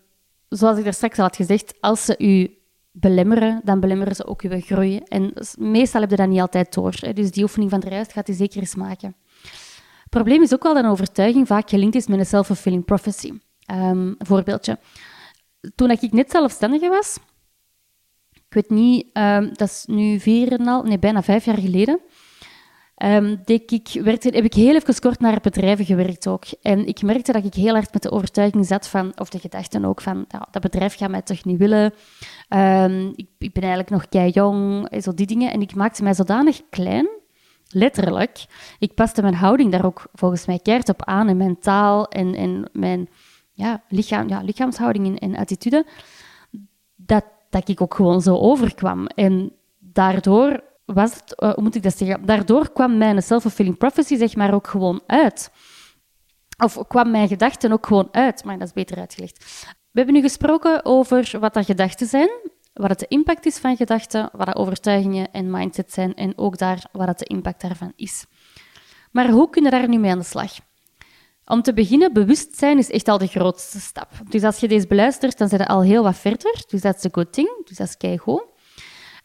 zoals 0.49 0.79
ik 0.79 0.85
daar 0.85 0.95
straks 0.95 1.19
al 1.19 1.25
had 1.25 1.37
gezegd, 1.37 1.75
als 1.81 2.05
ze 2.05 2.15
u 2.19 2.57
belemmeren, 2.93 3.61
dan 3.65 3.81
belemmeren 3.81 4.15
ze 4.15 4.27
ook 4.27 4.43
uw 4.43 4.61
groei. 4.61 4.99
En 4.99 5.33
meestal 5.59 6.01
heb 6.01 6.11
je 6.11 6.17
dat 6.17 6.29
niet 6.29 6.41
altijd 6.41 6.75
door. 6.75 6.95
Dus 7.15 7.31
die 7.31 7.43
oefening 7.43 7.71
van 7.71 7.81
de 7.81 7.89
rest 7.89 8.13
gaat 8.13 8.29
u 8.29 8.33
zeker 8.33 8.61
eens 8.61 8.75
maken. 8.75 9.17
Het 9.43 10.11
probleem 10.11 10.43
is 10.43 10.55
ook 10.55 10.63
wel 10.63 10.75
dat 10.75 10.85
een 10.85 10.91
overtuiging 10.91 11.47
vaak 11.47 11.69
gelinkt 11.69 11.95
is 11.95 12.07
met 12.07 12.19
een 12.19 12.27
self-fulfilling 12.27 12.85
prophecy. 12.85 13.33
Um, 13.73 14.15
voorbeeldje. 14.19 14.79
Toen 15.75 15.91
ik 15.91 16.13
net 16.13 16.31
zelfstandige 16.31 16.89
was, 16.89 17.19
ik 18.33 18.55
weet 18.55 18.71
niet, 18.71 19.07
um, 19.13 19.51
dat 19.53 19.69
is 19.69 19.85
nu 19.87 20.21
vier 20.21 20.53
en 20.53 20.69
al, 20.69 20.83
nee, 20.83 20.99
bijna 20.99 21.23
vijf 21.23 21.45
jaar 21.45 21.59
geleden. 21.59 22.01
Um, 23.05 23.43
ik, 23.45 23.89
heb 24.23 24.45
ik 24.45 24.55
heel 24.55 24.75
even 24.75 25.01
kort 25.01 25.21
naar 25.21 25.41
bedrijven 25.41 25.85
gewerkt 25.85 26.27
ook. 26.27 26.45
En 26.63 26.87
ik 26.87 27.03
merkte 27.03 27.33
dat 27.33 27.45
ik 27.45 27.55
heel 27.55 27.73
hard 27.73 27.93
met 27.93 28.03
de 28.03 28.11
overtuiging 28.11 28.67
zat 28.67 28.89
van, 28.89 29.13
of 29.19 29.29
de 29.29 29.39
gedachten 29.39 29.85
ook 29.85 30.01
van, 30.01 30.25
dat 30.51 30.63
bedrijf 30.63 30.97
gaat 30.97 31.11
mij 31.11 31.23
toch 31.23 31.45
niet 31.45 31.59
willen. 31.59 31.93
Ik, 33.17 33.29
ik, 33.39 33.53
ben 33.53 33.63
eigenlijk 33.63 33.91
nog 33.91 34.09
kei 34.09 34.31
jong, 34.31 34.89
zo 35.03 35.15
die 35.15 35.27
dingen. 35.27 35.53
En 35.53 35.61
ik 35.61 35.75
maakte 35.75 36.03
mij 36.03 36.15
zodanig 36.15 36.61
klein, 36.71 37.09
letterlijk. 37.69 38.45
Ik 38.79 38.95
paste 38.95 39.23
mijn 39.23 39.35
houding 39.35 39.73
daar 39.73 39.85
ook 39.85 40.07
volgens 40.15 40.47
mij 40.47 40.59
keert 40.59 40.89
op 40.89 41.05
aan, 41.05 41.29
en 41.29 41.37
mijn 41.37 41.59
taal 41.59 42.09
en, 42.09 42.35
en 42.35 42.71
mijn 42.73 43.09
ja, 43.53 43.83
lichaam, 43.89 44.29
ja, 44.29 44.43
lichaamshouding 44.43 45.07
en, 45.07 45.19
en 45.19 45.37
attitude, 45.37 45.87
dat 46.97 47.25
dat 47.53 47.69
ik 47.69 47.81
ook 47.81 47.95
gewoon 47.95 48.23
zo 48.23 48.37
overkwam. 48.37 49.07
En 49.07 49.53
daardoor 49.79 50.63
was 50.85 51.15
het, 51.15 51.35
hoe 51.37 51.63
moet 51.63 51.75
ik 51.75 51.83
dat 51.83 51.97
zeggen? 51.97 52.27
Daardoor 52.27 52.73
kwam 52.73 52.97
mijn 52.97 53.23
self-fulfilling 53.23 53.79
prophecy 53.79 54.17
zeg 54.17 54.37
maar 54.37 54.55
ook 54.55 54.67
gewoon 54.67 55.03
uit. 55.07 55.51
Of 56.65 56.87
kwam 56.89 57.11
mijn 57.11 57.29
gedachten 57.29 57.73
ook 57.73 57.87
gewoon 57.87 58.09
uit, 58.11 58.45
maar 58.45 58.59
dat 58.59 58.67
is 58.67 58.73
beter 58.73 58.99
uitgelegd. 58.99 59.67
We 59.67 59.99
hebben 59.99 60.15
nu 60.15 60.21
gesproken 60.21 60.85
over 60.85 61.37
wat 61.41 61.55
dat 61.55 61.65
gedachten 61.65 62.07
zijn, 62.07 62.29
wat 62.73 62.91
het 62.91 62.99
de 62.99 63.09
impact 63.09 63.47
is 63.47 63.59
van 63.59 63.77
gedachten, 63.77 64.29
wat 64.33 64.47
dat 64.47 64.57
overtuigingen 64.57 65.33
en 65.33 65.51
mindset 65.51 65.93
zijn 65.93 66.15
en 66.15 66.39
ook 66.39 66.59
daar 66.59 66.85
wat 66.93 67.09
het 67.09 67.19
de 67.19 67.25
impact 67.25 67.61
daarvan 67.61 67.93
is. 67.97 68.25
Maar 69.11 69.31
hoe 69.31 69.51
kunnen 69.51 69.71
we 69.71 69.79
daar 69.79 69.89
nu 69.89 69.99
mee 69.99 70.11
aan 70.11 70.19
de 70.19 70.25
slag? 70.25 70.53
Om 71.45 71.63
te 71.63 71.73
beginnen, 71.73 72.13
bewustzijn 72.13 72.79
is 72.79 72.91
echt 72.91 73.09
al 73.09 73.19
de 73.19 73.27
grootste 73.27 73.81
stap. 73.81 74.09
Dus 74.29 74.43
als 74.43 74.59
je 74.59 74.69
deze 74.69 74.87
beluistert, 74.87 75.39
dan 75.39 75.49
zit 75.49 75.59
je 75.59 75.67
al 75.67 75.83
heel 75.83 76.03
wat 76.03 76.17
verder. 76.17 76.65
Dus 76.67 76.81
dat 76.81 76.97
is 76.97 77.05
een 77.05 77.15
good 77.15 77.33
thing. 77.33 77.63
Dus 77.65 77.77
dat 77.77 77.89
is 77.89 77.97
keigoed. 77.97 78.45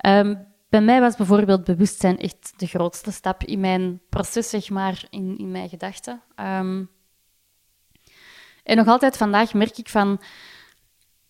Um, 0.05 0.46
bij 0.69 0.81
mij 0.81 0.99
was 0.99 1.15
bijvoorbeeld 1.15 1.63
bewustzijn 1.63 2.17
echt 2.17 2.53
de 2.57 2.67
grootste 2.67 3.11
stap 3.11 3.43
in 3.43 3.59
mijn 3.59 4.01
proces, 4.09 4.49
zeg 4.49 4.69
maar, 4.69 5.05
in, 5.09 5.37
in 5.37 5.51
mijn 5.51 5.69
gedachten. 5.69 6.21
Um, 6.35 6.89
en 8.63 8.77
nog 8.77 8.87
altijd 8.87 9.17
vandaag 9.17 9.53
merk 9.53 9.77
ik 9.77 9.89
van 9.89 10.21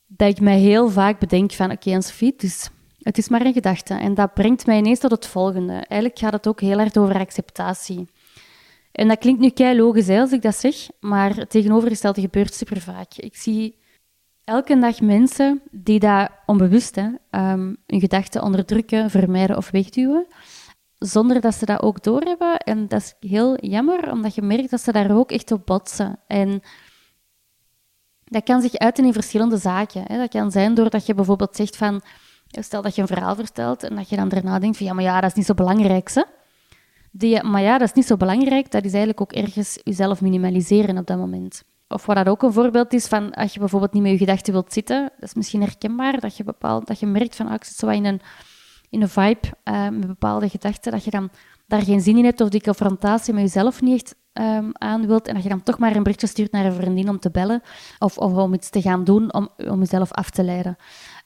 dat 0.07 0.29
ik 0.29 0.39
mij 0.39 0.57
heel 0.57 0.89
vaak 0.89 1.19
bedenk 1.19 1.51
van 1.51 1.71
oké, 1.71 1.87
okay, 1.87 2.01
Sophie, 2.01 2.33
dus 2.37 2.69
het 2.99 3.17
is 3.17 3.29
maar 3.29 3.45
een 3.45 3.53
gedachte. 3.53 3.93
En 3.93 4.13
dat 4.13 4.33
brengt 4.33 4.65
mij 4.65 4.77
ineens 4.77 4.99
tot 4.99 5.11
het 5.11 5.27
volgende. 5.27 5.73
Eigenlijk 5.73 6.19
gaat 6.19 6.33
het 6.33 6.47
ook 6.47 6.61
heel 6.61 6.79
erg 6.79 6.95
over 6.95 7.19
acceptatie. 7.19 8.07
En 8.91 9.07
dat 9.07 9.17
klinkt 9.17 9.41
nu 9.41 9.49
kei 9.49 9.77
logisch 9.77 10.09
als 10.09 10.31
ik 10.31 10.41
dat 10.41 10.55
zeg, 10.55 10.75
maar 10.99 11.35
het 11.35 11.49
tegenovergestelde 11.49 12.21
gebeurt 12.21 12.53
super 12.53 12.81
vaak. 12.81 13.13
Ik 13.13 13.35
zie 13.35 13.76
elke 14.47 14.79
dag 14.79 15.01
mensen 15.01 15.61
die 15.71 15.99
dat 15.99 16.29
onbewust 16.45 16.97
um, 16.97 17.77
hun 17.85 17.99
gedachten 17.99 18.43
onderdrukken, 18.43 19.09
vermijden 19.09 19.57
of 19.57 19.71
wegduwen, 19.71 20.25
zonder 20.99 21.41
dat 21.41 21.55
ze 21.55 21.65
dat 21.65 21.81
ook 21.81 22.03
doorhebben. 22.03 22.57
En 22.57 22.87
dat 22.87 23.01
is 23.01 23.29
heel 23.29 23.65
jammer, 23.65 24.11
omdat 24.11 24.35
je 24.35 24.41
merkt 24.41 24.69
dat 24.69 24.81
ze 24.81 24.91
daar 24.91 25.11
ook 25.11 25.31
echt 25.31 25.51
op 25.51 25.65
botsen. 25.65 26.19
En 26.27 26.61
dat 28.23 28.43
kan 28.43 28.61
zich 28.61 28.75
uiten 28.75 29.05
in 29.05 29.13
verschillende 29.13 29.57
zaken. 29.57 30.03
Hè. 30.05 30.17
Dat 30.17 30.29
kan 30.29 30.51
zijn 30.51 30.73
doordat 30.73 31.05
je 31.05 31.13
bijvoorbeeld 31.13 31.55
zegt 31.55 31.77
van... 31.77 32.01
Stel 32.47 32.81
dat 32.81 32.95
je 32.95 33.01
een 33.01 33.07
verhaal 33.07 33.35
vertelt 33.35 33.83
en 33.83 33.95
dat 33.95 34.09
je 34.09 34.15
dan 34.15 34.29
daarna 34.29 34.59
denkt 34.59 34.77
van... 34.77 34.85
Ja, 34.85 34.93
maar 34.93 35.03
ja, 35.03 35.21
dat 35.21 35.29
is 35.29 35.35
niet 35.35 35.45
zo 35.45 35.53
belangrijk, 35.53 36.11
hè? 36.13 36.23
Die, 37.11 37.43
maar 37.43 37.61
ja, 37.61 37.77
dat 37.77 37.87
is 37.87 37.93
niet 37.93 38.05
zo 38.05 38.17
belangrijk. 38.17 38.71
Dat 38.71 38.83
is 38.83 38.89
eigenlijk 38.89 39.21
ook 39.21 39.31
ergens 39.31 39.79
jezelf 39.83 40.21
minimaliseren 40.21 40.97
op 40.97 41.07
dat 41.07 41.17
moment. 41.17 41.63
Of 41.87 42.05
wat 42.05 42.15
dat 42.15 42.27
ook 42.27 42.43
een 42.43 42.53
voorbeeld 42.53 42.93
is 42.93 43.07
van 43.07 43.33
als 43.33 43.53
je 43.53 43.59
bijvoorbeeld 43.59 43.93
niet 43.93 44.03
met 44.03 44.11
je 44.11 44.17
gedachten 44.17 44.53
wilt 44.53 44.73
zitten, 44.73 45.11
dat 45.19 45.29
is 45.29 45.33
misschien 45.33 45.61
herkenbaar, 45.61 46.19
dat 46.19 46.37
je, 46.37 46.43
bepaald, 46.43 46.87
dat 46.87 46.99
je 46.99 47.05
merkt 47.05 47.35
van, 47.35 47.47
ah, 47.47 47.93
in 47.93 48.05
een, 48.05 48.21
in 48.89 49.01
een 49.01 49.09
vibe 49.09 49.47
uh, 49.63 49.89
met 49.89 50.07
bepaalde 50.07 50.49
gedachten, 50.49 50.91
dat 50.91 51.03
je 51.03 51.11
dan 51.11 51.29
daar 51.67 51.81
geen 51.81 52.01
zin 52.01 52.17
in 52.17 52.25
hebt 52.25 52.41
of 52.41 52.49
die 52.49 52.61
confrontatie 52.61 53.33
met 53.33 53.43
jezelf 53.43 53.81
niet 53.81 53.93
echt 53.93 54.15
um, 54.33 54.71
aan 54.73 55.07
wilt 55.07 55.27
en 55.27 55.33
dat 55.33 55.43
je 55.43 55.49
dan 55.49 55.63
toch 55.63 55.77
maar 55.77 55.95
een 55.95 56.03
berichtje 56.03 56.27
stuurt 56.27 56.51
naar 56.51 56.65
een 56.65 56.73
vriendin 56.73 57.09
om 57.09 57.19
te 57.19 57.31
bellen 57.31 57.61
of, 57.99 58.17
of 58.17 58.33
om 58.33 58.53
iets 58.53 58.69
te 58.69 58.81
gaan 58.81 59.03
doen 59.03 59.33
om, 59.33 59.49
om 59.57 59.79
jezelf 59.79 60.11
af 60.11 60.29
te 60.29 60.43
leiden. 60.43 60.77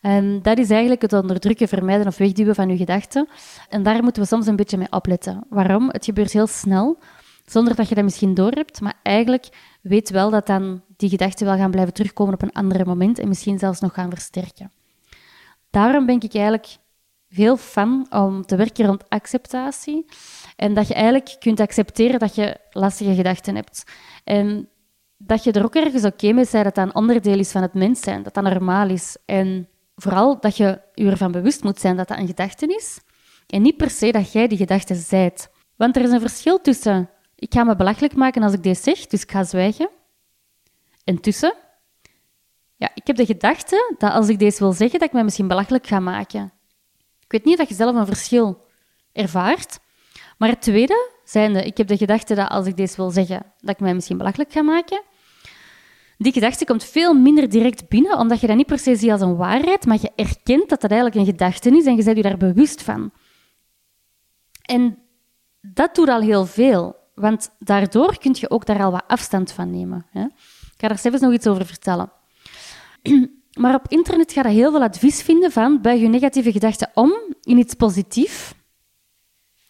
En 0.02 0.40
dat 0.42 0.58
is 0.58 0.70
eigenlijk 0.70 1.02
het 1.02 1.14
onderdrukken, 1.14 1.68
vermijden 1.68 2.08
of 2.08 2.18
wegduwen 2.18 2.56
van 2.56 2.70
je 2.70 2.78
gedachten. 2.78 3.28
En 3.70 3.84
daar 3.84 4.04
moeten 4.04 4.22
we 4.22 4.28
soms 4.28 4.48
een 4.48 4.56
beetje 4.56 4.78
mee 4.78 4.92
opletten. 4.92 5.44
Waarom? 5.50 5.90
Het 5.90 6.06
gebeurt 6.06 6.32
heel 6.32 6.48
snel, 6.48 6.98
zonder 7.52 7.76
dat 7.76 7.90
je 7.90 7.96
dat 7.96 8.04
misschien 8.04 8.34
doorhebt, 8.34 8.82
maar 8.82 9.00
eigenlijk 9.04 9.48
weet 9.82 10.10
wel 10.10 10.30
dat 10.30 10.48
dan 10.48 10.82
die 10.98 11.10
gedachten 11.10 11.46
wel 11.46 11.56
gaan 11.56 11.72
blijven 11.72 11.94
terugkomen 11.94 12.34
op 12.34 12.42
een 12.42 12.52
ander 12.52 12.88
moment 12.88 13.20
en 13.20 13.28
misschien 13.28 13.60
zelfs 13.60 13.80
nog 13.80 13.94
gaan 13.94 14.10
versterken. 14.10 14.72
Daarom 15.70 16.06
ben 16.06 16.16
ik 16.22 16.34
eigenlijk 16.34 16.78
heel 17.28 17.58
fan 17.58 18.08
om 18.10 18.46
te 18.46 18.56
werken 18.56 18.86
rond 18.86 19.10
acceptatie. 19.10 20.06
En 20.56 20.74
dat 20.74 20.88
je 20.88 20.94
eigenlijk 20.94 21.36
kunt 21.40 21.60
accepteren 21.60 22.20
dat 22.20 22.36
je 22.36 22.58
lastige 22.72 23.16
gedachten 23.16 23.56
hebt. 23.56 23.84
En 24.24 24.70
dat 25.18 25.44
je 25.44 25.52
er 25.52 25.64
ook 25.64 25.76
ergens 25.76 26.06
oké 26.06 26.32
mee 26.32 26.48
bent 26.52 26.64
dat 26.64 26.76
dat 26.76 26.78
een 26.78 26.96
onderdeel 26.96 27.40
is 27.40 27.52
van 27.52 27.62
het 27.62 27.74
mens 27.74 28.00
zijn, 28.02 28.24
dat 28.24 28.34
dat 28.34 28.44
normaal 28.44 28.90
is. 28.90 29.18
En 29.26 29.68
vooral 29.96 30.40
dat 30.40 30.58
je 30.58 30.82
je 30.94 31.10
ervan 31.10 31.32
bewust 31.32 31.64
moet 31.64 31.80
zijn 31.80 31.96
dat 31.96 32.08
dat 32.08 32.18
een 32.18 32.28
gedachte 32.28 32.66
is. 32.66 33.00
En 33.48 33.62
niet 33.62 33.78
per 33.78 33.90
se 33.90 34.12
dat 34.12 34.32
jij 34.32 34.48
die 34.48 34.58
gedachte 34.58 34.96
zijt. 34.96 35.50
Want 35.76 35.96
er 35.96 36.02
is 36.02 36.12
een 36.12 36.20
verschil 36.20 36.62
tussen 36.62 37.10
ik 37.42 37.54
ga 37.54 37.64
me 37.64 37.76
belachelijk 37.76 38.16
maken 38.16 38.44
als 38.44 38.54
ik 38.54 38.64
dit 38.64 38.78
zeg, 38.78 39.08
dus 39.08 39.22
ik 39.22 39.32
ga 39.32 39.44
zwijgen. 39.44 39.90
En 41.04 41.22
tussen, 41.22 41.54
ja, 42.76 42.92
ik 42.94 43.08
heb 43.08 43.16
de 43.16 43.26
gedachte 43.26 43.96
dat 43.98 44.12
als 44.12 44.30
ik 44.30 44.40
deze 44.40 44.60
wil 44.60 44.72
zeggen, 44.72 45.00
dat 45.00 45.08
ik 45.08 45.14
mij 45.14 45.24
misschien 45.24 45.48
belachelijk 45.48 45.88
ga 45.88 46.00
maken. 46.00 46.54
Ik 47.20 47.32
weet 47.32 47.46
niet 47.46 47.60
of 47.60 47.70
je 47.70 47.76
zelf 47.76 47.96
een 47.96 48.06
verschil 48.06 48.66
ervaart. 49.12 49.80
Maar 50.38 50.50
het 50.50 50.62
tweede, 50.62 51.12
zijnde, 51.24 51.64
ik 51.64 51.78
heb 51.78 51.88
de 51.88 51.98
gedachte 51.98 52.36
dat 52.36 52.50
als 52.50 52.66
ik 52.66 52.78
deze 52.78 52.96
wil 52.96 53.10
zeggen, 53.10 53.46
dat 53.60 53.70
ik 53.70 53.80
mij 53.80 53.94
misschien 53.94 54.18
belachelijk 54.18 54.52
ga 54.52 54.62
maken. 54.62 55.02
Die 56.18 56.34
gedachte 56.34 56.66
komt 56.66 56.84
veel 56.84 57.14
minder 57.14 57.50
direct 57.50 57.90
binnen, 57.90 58.18
omdat 58.18 58.40
je 58.40 58.48
dat 58.48 58.56
niet 58.56 58.66
per 58.66 58.80
se 58.80 58.96
ziet 58.96 59.12
als 59.12 59.22
een 59.22 59.36
waarheid, 59.36 59.86
maar 59.86 59.98
je 60.02 60.12
erkent 60.16 60.70
dat 60.70 60.82
dat 60.82 60.92
eigenlijk 60.92 61.20
een 61.20 61.32
gedachte 61.34 61.70
is 61.70 61.86
en 61.86 61.96
je 61.96 62.04
bent 62.04 62.18
je 62.18 62.24
daar 62.24 62.38
bewust 62.38 62.82
van. 62.82 63.12
En 64.62 64.98
dat 65.62 65.96
doet 65.96 66.10
al 66.10 66.22
heel 66.22 66.46
veel, 66.46 67.01
want 67.14 67.52
daardoor 67.60 68.18
kun 68.18 68.36
je 68.40 68.50
ook 68.50 68.66
daar 68.66 68.84
al 68.84 68.92
wat 68.92 69.04
afstand 69.08 69.52
van 69.52 69.72
nemen. 69.72 70.06
Hè? 70.12 70.24
Ik 70.24 70.78
ga 70.78 70.88
daar 70.88 71.00
zelfs 71.00 71.20
nog 71.20 71.34
iets 71.34 71.48
over 71.48 71.66
vertellen. 71.66 72.12
Maar 73.52 73.76
op 73.76 73.88
internet 73.88 74.32
ga 74.32 74.48
je 74.48 74.56
heel 74.56 74.72
veel 74.72 74.82
advies 74.82 75.22
vinden 75.22 75.52
van 75.52 75.82
buig 75.82 76.02
je 76.02 76.08
negatieve 76.08 76.52
gedachten 76.52 76.92
om 76.94 77.12
in 77.42 77.58
iets 77.58 77.74
positiefs. 77.74 78.54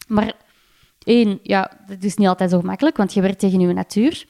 Maar 0.08 0.34
één, 1.04 1.39
ja, 1.43 1.71
dat 1.88 2.04
is 2.04 2.15
niet 2.15 2.27
altijd 2.27 2.49
zo 2.49 2.60
gemakkelijk, 2.60 2.97
want 2.97 3.13
je 3.13 3.21
werkt 3.21 3.39
tegen 3.39 3.60
je 3.60 3.73
natuur. 3.73 4.25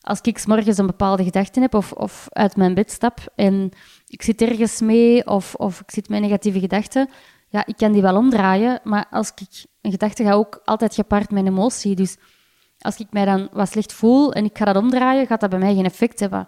Als 0.00 0.20
ik 0.20 0.38
s 0.38 0.46
morgens 0.46 0.78
een 0.78 0.86
bepaalde 0.86 1.24
gedachte 1.24 1.60
heb 1.60 1.74
of, 1.74 1.92
of 1.92 2.26
uit 2.30 2.56
mijn 2.56 2.74
bed 2.74 2.90
stap 2.90 3.18
en 3.34 3.70
ik 4.06 4.22
zit 4.22 4.42
ergens 4.42 4.80
mee 4.80 5.26
of, 5.26 5.54
of 5.54 5.80
ik 5.80 5.90
zit 5.90 6.08
met 6.08 6.20
negatieve 6.20 6.60
gedachten, 6.60 7.08
ja, 7.48 7.66
ik 7.66 7.76
kan 7.76 7.92
die 7.92 8.02
wel 8.02 8.16
omdraaien, 8.16 8.80
maar 8.84 9.06
als 9.10 9.32
ik 9.34 9.66
een 9.80 9.90
gedachte 9.90 10.24
ga 10.24 10.32
ook 10.32 10.60
altijd 10.64 10.94
gepaard 10.94 11.30
met 11.30 11.46
een 11.46 11.52
emotie. 11.52 11.94
Dus 11.94 12.16
als 12.80 12.96
ik 12.96 13.06
mij 13.10 13.24
dan 13.24 13.48
wat 13.52 13.70
slecht 13.70 13.92
voel 13.92 14.32
en 14.32 14.44
ik 14.44 14.58
ga 14.58 14.64
dat 14.64 14.76
omdraaien, 14.76 15.26
gaat 15.26 15.40
dat 15.40 15.50
bij 15.50 15.58
mij 15.58 15.74
geen 15.74 15.84
effect 15.84 16.20
hebben. 16.20 16.46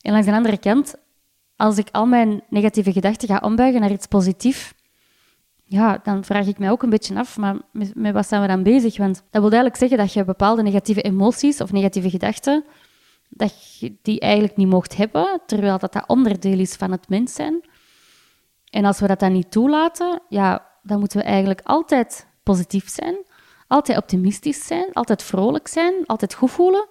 En 0.00 0.12
langs 0.12 0.26
de 0.26 0.32
andere 0.32 0.58
kant, 0.58 0.94
als 1.56 1.78
ik 1.78 1.88
al 1.92 2.06
mijn 2.06 2.42
negatieve 2.48 2.92
gedachten 2.92 3.28
ga 3.28 3.38
ombuigen 3.38 3.80
naar 3.80 3.90
iets 3.90 4.06
positiefs, 4.06 4.72
ja, 5.64 6.00
dan 6.02 6.24
vraag 6.24 6.46
ik 6.46 6.58
mij 6.58 6.70
ook 6.70 6.82
een 6.82 6.90
beetje 6.90 7.18
af, 7.18 7.36
maar 7.36 7.56
met, 7.72 8.12
wat 8.12 8.28
zijn 8.28 8.42
we 8.42 8.46
dan 8.48 8.62
bezig? 8.62 8.96
Want 8.96 9.14
dat 9.14 9.42
wil 9.42 9.50
eigenlijk 9.50 9.76
zeggen 9.76 9.98
dat 9.98 10.12
je 10.12 10.24
bepaalde 10.24 10.62
negatieve 10.62 11.02
emoties 11.02 11.60
of 11.60 11.72
negatieve 11.72 12.10
gedachten, 12.10 12.64
dat 13.28 13.78
je 13.78 13.96
die 14.02 14.20
eigenlijk 14.20 14.56
niet 14.56 14.68
mocht 14.68 14.96
hebben, 14.96 15.40
terwijl 15.46 15.78
dat, 15.78 15.92
dat 15.92 16.08
onderdeel 16.08 16.58
is 16.58 16.74
van 16.74 16.90
het 16.90 17.08
mens 17.08 17.34
zijn. 17.34 17.60
En 18.70 18.84
als 18.84 19.00
we 19.00 19.06
dat 19.06 19.20
dan 19.20 19.32
niet 19.32 19.50
toelaten, 19.50 20.22
ja, 20.28 20.66
dan 20.82 20.98
moeten 20.98 21.18
we 21.18 21.24
eigenlijk 21.24 21.60
altijd 21.64 22.26
positief 22.42 22.88
zijn, 22.88 23.16
altijd 23.68 23.98
optimistisch 23.98 24.66
zijn, 24.66 24.92
altijd 24.92 25.22
vrolijk 25.22 25.68
zijn, 25.68 25.94
altijd 26.06 26.34
goed 26.34 26.50
voelen. 26.50 26.86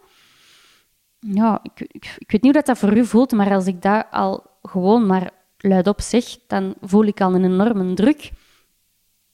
Ja, 1.19 1.59
ik, 1.63 1.79
ik, 1.91 2.15
weet 2.17 2.41
niet 2.41 2.41
hoe 2.41 2.51
dat, 2.51 2.65
dat 2.65 2.77
voor 2.77 2.97
u 2.97 3.05
voelt, 3.05 3.31
maar 3.31 3.53
als 3.53 3.67
ik 3.67 3.81
dat 3.81 4.05
al 4.11 4.45
gewoon 4.61 5.05
maar 5.05 5.31
luidop 5.57 6.01
zeg, 6.01 6.25
dan 6.47 6.75
voel 6.81 7.03
ik 7.03 7.21
al 7.21 7.33
een 7.35 7.43
enorme 7.43 7.93
druk. 7.93 8.31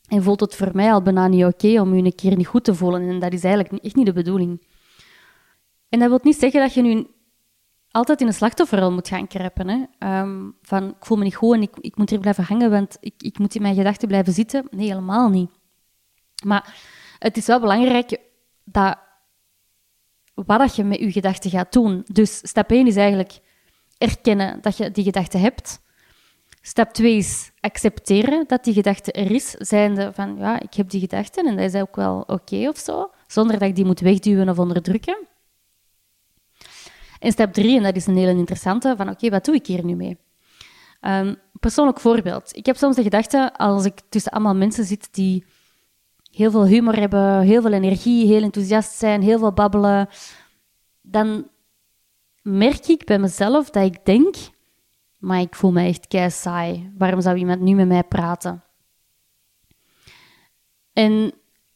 En 0.08 0.24
voelt 0.24 0.40
het 0.40 0.56
voor 0.56 0.70
mij 0.74 0.94
al 0.94 1.02
bijna 1.02 1.28
niet 1.28 1.46
oké 1.46 1.82
om 1.82 1.94
u 1.94 1.98
een 1.98 2.16
keer 2.16 2.36
niet 2.36 2.48
goed 2.48 2.64
te 2.64 2.76
voelen. 2.76 3.10
En 3.10 3.20
dat 3.20 3.34
is 3.34 3.44
eigenlijk 3.44 3.84
echt 3.84 3.96
niet 3.96 4.06
de 4.06 4.14
bedoeling. 4.14 4.68
En 5.90 6.00
dat 6.00 6.10
wil 6.10 6.20
niet 6.24 6.40
zeggen 6.40 6.62
dat 6.62 6.74
je 6.74 6.82
nu 6.82 7.08
altijd 7.92 8.22
in 8.22 8.28
een 8.28 8.34
slachtofferrol 8.34 8.92
moet 8.92 9.08
gaan 9.08 9.28
kreppen. 9.28 9.68
Hè? 9.68 9.84
Ehm, 10.00 10.50
van, 10.62 10.90
ik 10.90 11.06
voel 11.06 11.18
me 11.18 11.24
niet 11.24 11.36
goed 11.36 11.56
en 11.56 11.62
ik, 11.62 11.78
ik 11.80 11.98
moet 11.98 12.10
hier 12.10 12.20
blijven 12.20 12.44
hangen, 12.44 12.70
want 12.70 12.98
ik, 13.00 13.14
ik 13.18 13.40
moet 13.40 13.56
in 13.56 13.62
mijn 13.62 13.76
gedachten 13.76 14.08
blijven 14.08 14.34
zitten. 14.34 14.68
Nee, 14.70 14.88
helemaal 14.88 15.30
niet. 15.30 15.50
Maar 16.46 16.76
het 17.24 17.38
is 17.38 17.46
wel 17.46 17.60
belangrijk 17.60 18.18
dat 18.64 18.98
wat 20.34 20.60
dat 20.60 20.76
je 20.76 20.84
met 20.84 21.00
je 21.00 21.12
gedachten 21.12 21.50
gaat 21.50 21.74
doen. 21.74 22.06
Dus 22.12 22.38
stap 22.38 22.72
1 22.72 22.88
is 22.88 22.96
eigenlijk 22.96 23.40
erkennen 23.98 24.62
dat 24.62 24.78
je 24.78 24.92
die 24.92 25.04
gedachte 25.04 25.38
hebt. 25.38 25.82
Stap 26.62 26.94
2 26.94 27.16
is 27.18 27.52
accepteren 27.60 28.44
dat 28.48 28.64
die 28.64 28.74
gedachte 28.74 29.12
er 29.12 29.32
is, 29.32 29.50
zijnde 29.52 30.12
van 30.14 30.38
ja, 30.38 30.60
ik 30.60 30.74
heb 30.74 30.90
die 30.90 31.00
gedachte 31.00 31.42
en 31.42 31.56
dat 31.56 31.74
is 31.74 31.82
ook 31.82 31.96
wel 31.96 32.24
oké 32.28 32.68
of 32.68 32.78
zo, 32.78 33.12
zonder 33.28 33.60
dat 33.60 33.70
ik 33.70 33.76
die 33.76 33.86
moet 33.86 34.00
wegduwen 34.00 34.50
of 34.50 34.60
onderdrukken. 34.60 35.28
En 37.20 37.32
stap 37.32 37.54
3, 37.54 37.78
en 37.78 37.84
dat 37.84 37.96
is 37.96 38.08
een 38.08 38.18
hele 38.18 38.38
interessante, 38.38 38.94
van 38.98 39.10
oké, 39.10 39.30
wat 39.30 39.46
doe 39.46 39.56
ik 39.56 39.68
hier 39.68 39.86
nu 39.86 39.96
mee? 39.96 40.18
Um, 41.02 41.36
persoonlijk 41.60 42.00
voorbeeld. 42.00 42.56
Ik 42.56 42.66
heb 42.66 42.78
soms 42.78 42.96
de 42.96 43.04
gedachte, 43.04 43.54
als 43.58 43.86
ik 43.86 44.02
tussen 44.10 44.32
allemaal 44.32 44.56
mensen 44.56 44.86
zit 44.86 45.08
die 45.12 45.46
heel 46.34 46.52
veel 46.52 46.66
humor 46.66 46.96
hebben, 46.96 47.42
heel 47.42 47.62
veel 47.62 47.72
energie, 47.72 48.28
heel 48.28 48.42
enthousiast 48.42 48.98
zijn, 48.98 49.22
heel 49.22 49.40
veel 49.40 49.54
babbelen, 49.54 50.10
dan 51.02 51.48
merk 52.42 52.88
ik 52.88 53.06
bij 53.06 53.20
mezelf 53.20 53.70
dat 53.70 53.84
ik 53.84 54.06
denk, 54.06 54.36
maar 55.18 55.40
ik 55.40 55.56
voel 55.56 55.72
me 55.72 55.88
echt 55.88 56.08
kei 56.08 56.30
saai. 56.30 56.92
Waarom 56.98 57.22
zou 57.22 57.38
iemand 57.38 57.62
nu 57.62 57.74
met 57.74 57.88
mij 57.88 58.04
praten? 58.04 58.64
En 60.94 61.34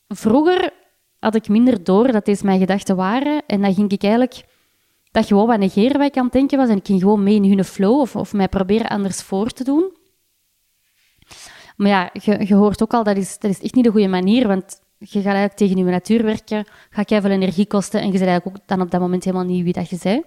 vroeger 0.08 0.74
had 1.20 1.36
ik 1.36 1.50
minder 1.50 1.84
door 1.84 2.12
dat 2.12 2.26
deze 2.26 2.46
mijn 2.46 2.60
gedachten 2.60 2.96
waren 2.96 3.44
en 3.46 3.62
dan 3.62 3.74
ging 3.74 3.92
ik 3.92 4.04
eigenlijk 4.04 4.46
dat 5.12 5.26
gewoon 5.26 5.48
wat 5.48 5.60
negeren 5.60 5.98
wat 5.98 6.08
ik 6.08 6.18
aan 6.18 6.24
het 6.24 6.34
denken 6.34 6.58
was 6.58 6.70
en 6.70 6.78
ik 6.78 6.86
ging 6.86 7.02
gewoon 7.02 7.24
mee 7.24 7.36
in 7.36 7.50
hun 7.50 7.64
flow 7.64 8.00
of, 8.00 8.16
of 8.16 8.34
mij 8.34 8.48
proberen 8.48 8.90
anders 8.90 9.22
voor 9.22 9.50
te 9.50 9.64
doen. 9.64 9.97
Maar 11.78 11.88
ja, 11.90 12.10
je, 12.44 12.56
hoort 12.56 12.82
ook 12.82 12.94
al, 12.94 13.04
dat 13.04 13.18
is, 13.18 13.40
dat 13.40 13.52
is 13.52 13.62
echt 13.62 13.76
niet 13.76 13.84
de 13.84 13.92
goede 13.92 14.08
manier, 14.08 14.48
want 14.48 14.82
je 14.98 15.08
gaat 15.08 15.26
eigenlijk 15.26 15.56
tegen 15.56 15.78
je 15.78 15.84
natuur 15.84 16.24
werken, 16.24 16.66
ga 16.90 17.04
jij 17.06 17.22
veel 17.22 17.32
energie 17.32 17.68
kosten 17.68 18.00
en 18.00 18.06
je 18.06 18.12
bent 18.12 18.26
eigenlijk 18.26 18.58
ook 18.58 18.68
dan 18.68 18.82
op 18.82 18.92
dat 18.92 19.02
moment 19.02 19.24
helemaal 19.24 19.46
niet 19.46 19.64
wie 19.64 19.74
dat 19.74 19.90
je 19.90 19.96
zei. 19.96 20.24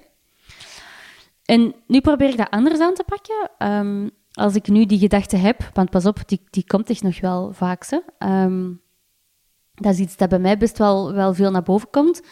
En 1.44 1.74
nu 1.86 2.00
probeer 2.00 2.28
ik 2.28 2.36
dat 2.36 2.50
anders 2.50 2.80
aan 2.80 2.94
te 2.94 3.04
pakken. 3.04 3.50
Ehm, 3.58 4.08
als 4.32 4.54
ik 4.54 4.68
nu 4.68 4.86
die 4.86 4.98
gedachte 4.98 5.36
heb, 5.36 5.70
want 5.72 5.90
pas 5.90 6.06
op, 6.06 6.28
die, 6.28 6.40
die 6.50 6.64
komt 6.66 6.90
echt 6.90 7.02
nog 7.02 7.20
wel 7.20 7.52
vaak. 7.52 7.86
Hè. 7.88 7.98
Ehm, 8.18 8.72
dat 9.74 9.92
is 9.92 9.98
iets 9.98 10.16
dat 10.16 10.28
bij 10.28 10.38
mij 10.38 10.58
best 10.58 10.78
wel, 10.78 11.12
wel 11.12 11.34
veel 11.34 11.50
naar 11.50 11.62
boven 11.62 11.90
komt. 11.90 12.22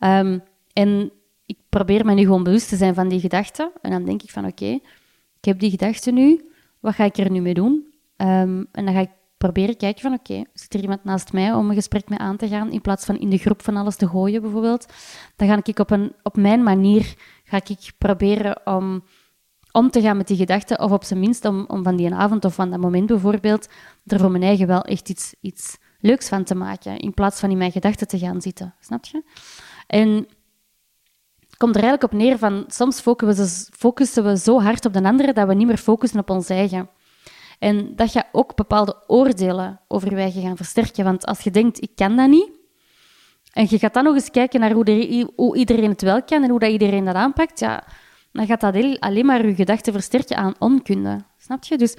Um, 0.00 0.42
en 0.72 1.12
ik 1.46 1.58
probeer 1.68 2.04
me 2.04 2.14
nu 2.14 2.22
gewoon 2.22 2.42
bewust 2.42 2.68
te 2.68 2.76
zijn 2.76 2.94
van 2.94 3.08
die 3.08 3.20
gedachten. 3.20 3.72
En 3.82 3.90
dan 3.90 4.04
denk 4.04 4.22
ik 4.22 4.30
van, 4.30 4.46
oké, 4.46 4.78
ik 5.40 5.44
heb 5.44 5.58
die 5.58 5.70
gedachte 5.70 6.10
nu, 6.10 6.50
wat 6.80 6.94
ga 6.94 7.04
ik 7.04 7.16
er 7.16 7.30
nu 7.30 7.40
mee 7.40 7.54
doen? 7.54 7.87
En 8.18 8.68
dan 8.84 8.94
ga 8.94 9.00
ik 9.00 9.10
proberen 9.38 9.76
kijken 9.76 10.02
van, 10.02 10.12
oké, 10.12 10.44
zit 10.52 10.74
er 10.74 10.80
iemand 10.80 11.04
naast 11.04 11.32
mij 11.32 11.52
om 11.52 11.68
een 11.68 11.74
gesprek 11.74 12.08
mee 12.08 12.18
aan 12.18 12.36
te 12.36 12.48
gaan, 12.48 12.72
in 12.72 12.80
plaats 12.80 13.04
van 13.04 13.18
in 13.18 13.30
de 13.30 13.38
groep 13.38 13.62
van 13.62 13.76
alles 13.76 13.96
te 13.96 14.08
gooien, 14.08 14.42
bijvoorbeeld. 14.42 14.86
Dan 15.36 15.48
ga 15.48 15.60
ik 15.62 15.78
op, 15.78 15.90
een, 15.90 16.12
op 16.22 16.36
mijn 16.36 16.62
manier 16.62 17.14
ga 17.44 17.56
ik 17.56 17.92
proberen 17.98 18.66
om 18.66 19.02
om 19.72 19.90
te 19.90 20.00
gaan 20.00 20.16
met 20.16 20.26
die 20.26 20.36
gedachten, 20.36 20.80
of 20.80 20.90
op 20.90 21.04
zijn 21.04 21.20
minst 21.20 21.44
om, 21.44 21.64
om 21.68 21.82
van 21.82 21.96
die 21.96 22.14
avond 22.14 22.44
of 22.44 22.54
van 22.54 22.70
dat 22.70 22.80
moment 22.80 23.06
bijvoorbeeld, 23.06 23.68
er 24.06 24.20
voor 24.20 24.30
mijn 24.30 24.42
eigen 24.42 24.66
wel 24.66 24.82
echt 24.82 25.08
iets, 25.08 25.34
iets 25.40 25.78
leuks 26.00 26.28
van 26.28 26.44
te 26.44 26.54
maken, 26.54 26.98
in 26.98 27.14
plaats 27.14 27.40
van 27.40 27.50
in 27.50 27.58
mijn 27.58 27.72
gedachten 27.72 28.08
te 28.08 28.18
gaan 28.18 28.40
zitten. 28.40 28.74
Snap 28.80 29.04
je? 29.04 29.22
En 29.86 30.26
komt 31.56 31.76
er 31.76 31.82
eigenlijk 31.82 32.12
op 32.12 32.18
neer 32.18 32.38
van, 32.38 32.64
soms 32.66 33.00
focussen 33.00 33.44
we, 33.44 33.76
focussen 33.76 34.24
we 34.24 34.38
zo 34.38 34.60
hard 34.60 34.84
op 34.84 34.92
de 34.92 35.02
andere 35.02 35.32
dat 35.32 35.46
we 35.46 35.54
niet 35.54 35.66
meer 35.66 35.76
focussen 35.76 36.20
op 36.20 36.30
ons 36.30 36.48
eigen. 36.48 36.90
En 37.58 37.96
dat 37.96 38.10
gaat 38.10 38.28
ook 38.32 38.56
bepaalde 38.56 39.02
oordelen 39.06 39.80
over 39.88 40.18
je 40.20 40.40
gaan 40.40 40.56
versterken. 40.56 41.04
Want 41.04 41.26
als 41.26 41.40
je 41.40 41.50
denkt, 41.50 41.82
ik 41.82 41.90
kan 41.94 42.16
dat 42.16 42.28
niet, 42.28 42.50
en 43.52 43.66
je 43.68 43.78
gaat 43.78 43.94
dan 43.94 44.04
nog 44.04 44.14
eens 44.14 44.30
kijken 44.30 44.60
naar 44.60 44.72
hoe, 44.72 45.32
hoe 45.36 45.56
iedereen 45.56 45.90
het 45.90 46.02
wel 46.02 46.22
kan 46.22 46.42
en 46.42 46.50
hoe 46.50 46.58
dat 46.58 46.70
iedereen 46.70 47.04
dat 47.04 47.14
aanpakt, 47.14 47.58
ja, 47.58 47.84
dan 48.32 48.46
gaat 48.46 48.60
dat 48.60 49.00
alleen 49.00 49.26
maar 49.26 49.46
je 49.46 49.54
gedachten 49.54 49.92
versterken 49.92 50.36
aan 50.36 50.54
onkunde. 50.58 51.24
Snap 51.38 51.64
je? 51.64 51.76
Dus 51.76 51.96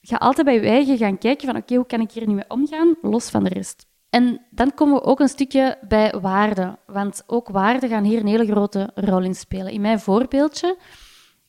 ga 0.00 0.16
altijd 0.16 0.46
bij 0.46 0.54
je 0.54 0.68
eigen 0.68 0.96
gaan 0.96 1.18
kijken 1.18 1.46
van 1.46 1.56
oké, 1.56 1.74
hoe 1.74 1.86
kan 1.86 2.00
ik 2.00 2.10
hier 2.10 2.26
nu 2.26 2.34
mee 2.34 2.44
omgaan, 2.48 2.96
los 3.02 3.28
van 3.28 3.44
de 3.44 3.48
rest. 3.48 3.86
En 4.10 4.40
dan 4.50 4.74
komen 4.74 4.94
we 4.94 5.02
ook 5.02 5.20
een 5.20 5.28
stukje 5.28 5.78
bij 5.88 6.14
waarden, 6.20 6.78
want 6.86 7.22
ook 7.26 7.48
waarden 7.48 7.88
gaan 7.88 8.04
hier 8.04 8.20
een 8.20 8.26
hele 8.26 8.46
grote 8.46 8.90
rol 8.94 9.22
in 9.22 9.34
spelen. 9.34 9.72
In 9.72 9.80
mijn 9.80 10.00
voorbeeldje, 10.00 10.76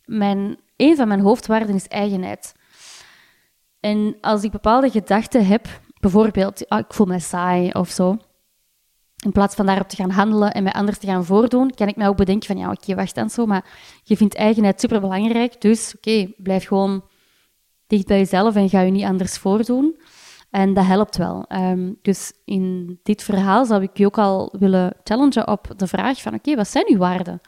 mijn, 0.05 0.57
een 0.77 0.95
van 0.95 1.07
mijn 1.07 1.19
hoofdwaarden 1.19 1.75
is 1.75 1.87
eigenheid. 1.87 2.53
En 3.83 4.17
als 4.21 4.43
ik 4.43 4.51
bepaalde 4.51 4.89
gedachten 4.89 5.45
heb, 5.45 5.67
bijvoorbeeld, 5.99 6.69
ah, 6.69 6.79
ik 6.79 6.93
voel 6.93 7.05
me 7.05 7.19
saai 7.19 7.71
of 7.71 7.89
zo, 7.89 8.17
in 9.23 9.31
plaats 9.31 9.55
van 9.55 9.65
daarop 9.65 9.89
te 9.89 9.95
gaan 9.95 10.09
handelen 10.09 10.51
en 10.51 10.63
mij 10.63 10.73
anders 10.73 10.97
te 10.97 11.07
gaan 11.07 11.25
voordoen, 11.25 11.69
kan 11.69 11.87
ik 11.87 11.95
mij 11.95 12.07
ook 12.07 12.17
bedenken 12.17 12.47
van, 12.47 12.57
ja, 12.57 12.71
oké, 12.71 12.95
wacht 12.95 13.15
dan 13.15 13.29
zo, 13.29 13.45
maar 13.45 13.65
je 14.03 14.17
vindt 14.17 14.35
eigenheid 14.35 14.79
superbelangrijk, 14.79 15.61
dus 15.61 15.93
oké, 15.95 16.27
blijf 16.37 16.67
gewoon 16.67 17.03
dicht 17.87 18.07
bij 18.07 18.17
jezelf 18.17 18.55
en 18.55 18.69
ga 18.69 18.81
je 18.81 18.91
niet 18.91 19.05
anders 19.05 19.37
voordoen. 19.37 19.99
En 20.49 20.73
dat 20.73 20.85
helpt 20.85 21.17
wel. 21.17 21.45
Ehm, 21.47 21.91
dus 22.01 22.33
in 22.45 22.99
dit 23.03 23.23
verhaal 23.23 23.65
zou 23.65 23.81
ik 23.81 23.97
je 23.97 24.05
ook 24.05 24.17
al 24.17 24.53
willen 24.59 24.93
challengen 25.03 25.47
op 25.47 25.73
de 25.77 25.87
vraag 25.87 26.21
van 26.21 26.33
oké, 26.33 26.55
wat 26.55 26.67
zijn 26.67 26.85
uw 26.87 26.97
waarden? 26.97 27.41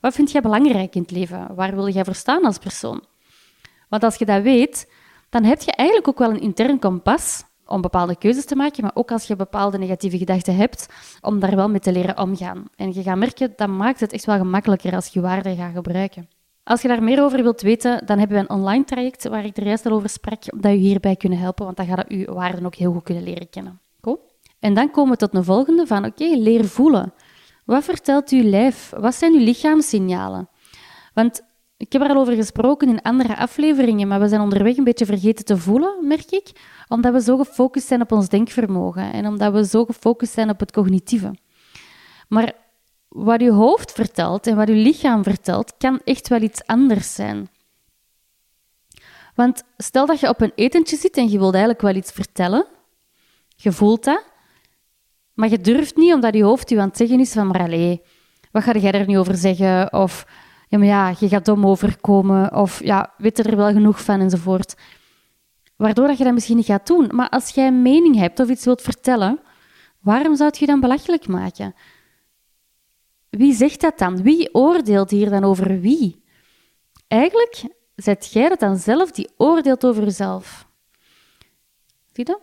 Wat 0.00 0.14
vind 0.14 0.30
jij 0.30 0.40
belangrijk 0.40 0.94
in 0.94 1.02
het 1.02 1.10
leven? 1.10 1.54
Waar 1.54 1.74
wil 1.74 1.88
jij 1.88 2.04
voor 2.04 2.14
staan 2.14 2.44
als 2.44 2.58
persoon? 2.58 3.04
Want 3.88 4.02
als 4.02 4.16
je 4.16 4.24
dat 4.24 4.42
weet, 4.42 4.86
dan 5.28 5.44
heb 5.44 5.62
je 5.62 5.72
eigenlijk 5.72 6.08
ook 6.08 6.18
wel 6.18 6.30
een 6.30 6.40
intern 6.40 6.78
kompas 6.78 7.44
om 7.66 7.80
bepaalde 7.80 8.16
keuzes 8.16 8.44
te 8.44 8.56
maken, 8.56 8.82
maar 8.82 8.94
ook 8.94 9.10
als 9.10 9.26
je 9.26 9.36
bepaalde 9.36 9.78
negatieve 9.78 10.18
gedachten 10.18 10.56
hebt, 10.56 10.88
om 11.20 11.40
daar 11.40 11.56
wel 11.56 11.68
mee 11.68 11.80
te 11.80 11.92
leren 11.92 12.18
omgaan. 12.18 12.64
En 12.74 12.94
je 12.94 13.02
gaat 13.02 13.16
merken, 13.16 13.52
dat 13.56 13.68
maakt 13.68 14.00
het 14.00 14.12
echt 14.12 14.24
wel 14.24 14.36
gemakkelijker 14.36 14.94
als 14.94 15.08
je 15.08 15.20
waarden 15.20 15.56
gaat 15.56 15.72
gebruiken. 15.74 16.28
Als 16.64 16.82
je 16.82 16.88
daar 16.88 17.02
meer 17.02 17.22
over 17.22 17.42
wilt 17.42 17.62
weten, 17.62 18.06
dan 18.06 18.18
hebben 18.18 18.36
we 18.36 18.42
een 18.42 18.56
online 18.56 18.84
traject 18.84 19.28
waar 19.28 19.44
ik 19.44 19.56
er 19.56 19.66
juist 19.66 19.86
al 19.86 19.92
over 19.92 20.08
sprak, 20.08 20.42
dat 20.56 20.72
je 20.72 20.78
hierbij 20.78 21.16
kunnen 21.16 21.38
helpen, 21.38 21.64
want 21.64 21.76
dan 21.76 21.86
gaat 21.86 21.98
het 21.98 22.06
je 22.08 22.32
waarden 22.32 22.66
ook 22.66 22.74
heel 22.74 22.92
goed 22.92 23.02
kunnen 23.02 23.24
leren 23.24 23.48
kennen. 23.48 23.80
Cool? 24.00 24.30
En 24.58 24.74
dan 24.74 24.90
komen 24.90 25.10
we 25.10 25.16
tot 25.16 25.34
een 25.34 25.44
volgende 25.44 25.86
van, 25.86 26.04
oké, 26.04 26.24
leer 26.24 26.64
voelen. 26.64 27.12
Wat 27.64 27.84
vertelt 27.84 28.30
uw 28.30 28.42
lijf? 28.42 28.92
Wat 28.98 29.14
zijn 29.14 29.32
uw 29.32 29.44
lichaamssignalen? 29.44 30.48
Want 31.14 31.42
ik 31.76 31.92
heb 31.92 32.02
er 32.02 32.08
al 32.08 32.16
over 32.16 32.34
gesproken 32.34 32.88
in 32.88 33.02
andere 33.02 33.36
afleveringen, 33.36 34.08
maar 34.08 34.20
we 34.20 34.28
zijn 34.28 34.40
onderweg 34.40 34.76
een 34.76 34.84
beetje 34.84 35.06
vergeten 35.06 35.44
te 35.44 35.56
voelen, 35.56 36.06
merk 36.06 36.30
ik, 36.30 36.50
omdat 36.88 37.12
we 37.12 37.22
zo 37.22 37.36
gefocust 37.36 37.86
zijn 37.86 38.00
op 38.00 38.12
ons 38.12 38.28
denkvermogen 38.28 39.12
en 39.12 39.26
omdat 39.26 39.52
we 39.52 39.66
zo 39.66 39.84
gefocust 39.84 40.32
zijn 40.32 40.50
op 40.50 40.60
het 40.60 40.72
cognitieve. 40.72 41.34
Maar 42.28 42.52
wat 43.08 43.40
je 43.40 43.50
hoofd 43.50 43.92
vertelt 43.92 44.46
en 44.46 44.56
wat 44.56 44.68
je 44.68 44.74
lichaam 44.74 45.22
vertelt, 45.22 45.72
kan 45.78 46.00
echt 46.04 46.28
wel 46.28 46.42
iets 46.42 46.66
anders 46.66 47.14
zijn. 47.14 47.48
Want 49.34 49.62
stel 49.76 50.06
dat 50.06 50.20
je 50.20 50.28
op 50.28 50.40
een 50.40 50.52
etentje 50.54 50.96
zit 50.96 51.16
en 51.16 51.30
je 51.30 51.38
wilt 51.38 51.54
eigenlijk 51.54 51.82
wel 51.82 51.94
iets 51.94 52.12
vertellen, 52.12 52.66
je 53.56 53.72
voelt 53.72 54.04
dat, 54.04 54.24
maar 55.34 55.48
je 55.48 55.60
durft 55.60 55.96
niet 55.96 56.12
omdat 56.12 56.34
je 56.34 56.44
hoofd 56.44 56.70
je 56.70 56.80
aan 56.80 56.88
het 56.88 56.96
zeggen 56.96 57.20
is 57.20 57.32
van 57.32 57.46
maar 57.46 57.60
allee, 57.60 58.02
wat 58.52 58.62
ga 58.62 58.78
jij 58.78 58.92
er 58.92 59.06
nu 59.06 59.18
over 59.18 59.36
zeggen? 59.36 59.92
Of 59.92 60.26
ja, 60.68 60.82
ja, 60.82 61.14
je 61.18 61.28
gaat 61.28 61.44
dom 61.44 61.66
overkomen. 61.66 62.54
Of 62.54 62.84
ja, 62.84 63.12
weet 63.18 63.38
er 63.38 63.56
wel 63.56 63.72
genoeg 63.72 64.04
van 64.04 64.20
enzovoort. 64.20 64.74
Waardoor 65.76 66.06
dat 66.06 66.18
je 66.18 66.24
dat 66.24 66.32
misschien 66.32 66.56
niet 66.56 66.66
gaat 66.66 66.86
doen. 66.86 67.10
Maar 67.14 67.28
als 67.28 67.50
jij 67.50 67.66
een 67.66 67.82
mening 67.82 68.16
hebt 68.16 68.40
of 68.40 68.48
iets 68.48 68.64
wilt 68.64 68.82
vertellen, 68.82 69.40
waarom 70.00 70.36
zou 70.36 70.50
je 70.58 70.66
dan 70.66 70.80
belachelijk 70.80 71.28
maken? 71.28 71.74
Wie 73.30 73.54
zegt 73.54 73.80
dat 73.80 73.98
dan? 73.98 74.22
Wie 74.22 74.54
oordeelt 74.54 75.10
hier 75.10 75.30
dan 75.30 75.44
over 75.44 75.80
wie? 75.80 76.24
Eigenlijk 77.08 77.64
zet 77.96 78.32
jij 78.32 78.48
dat 78.48 78.60
dan 78.60 78.76
zelf 78.76 79.10
die 79.10 79.30
oordeelt 79.36 79.84
over 79.84 80.04
jezelf. 80.04 80.66
Zie 82.12 82.24
je 82.24 82.24
dat? 82.24 82.40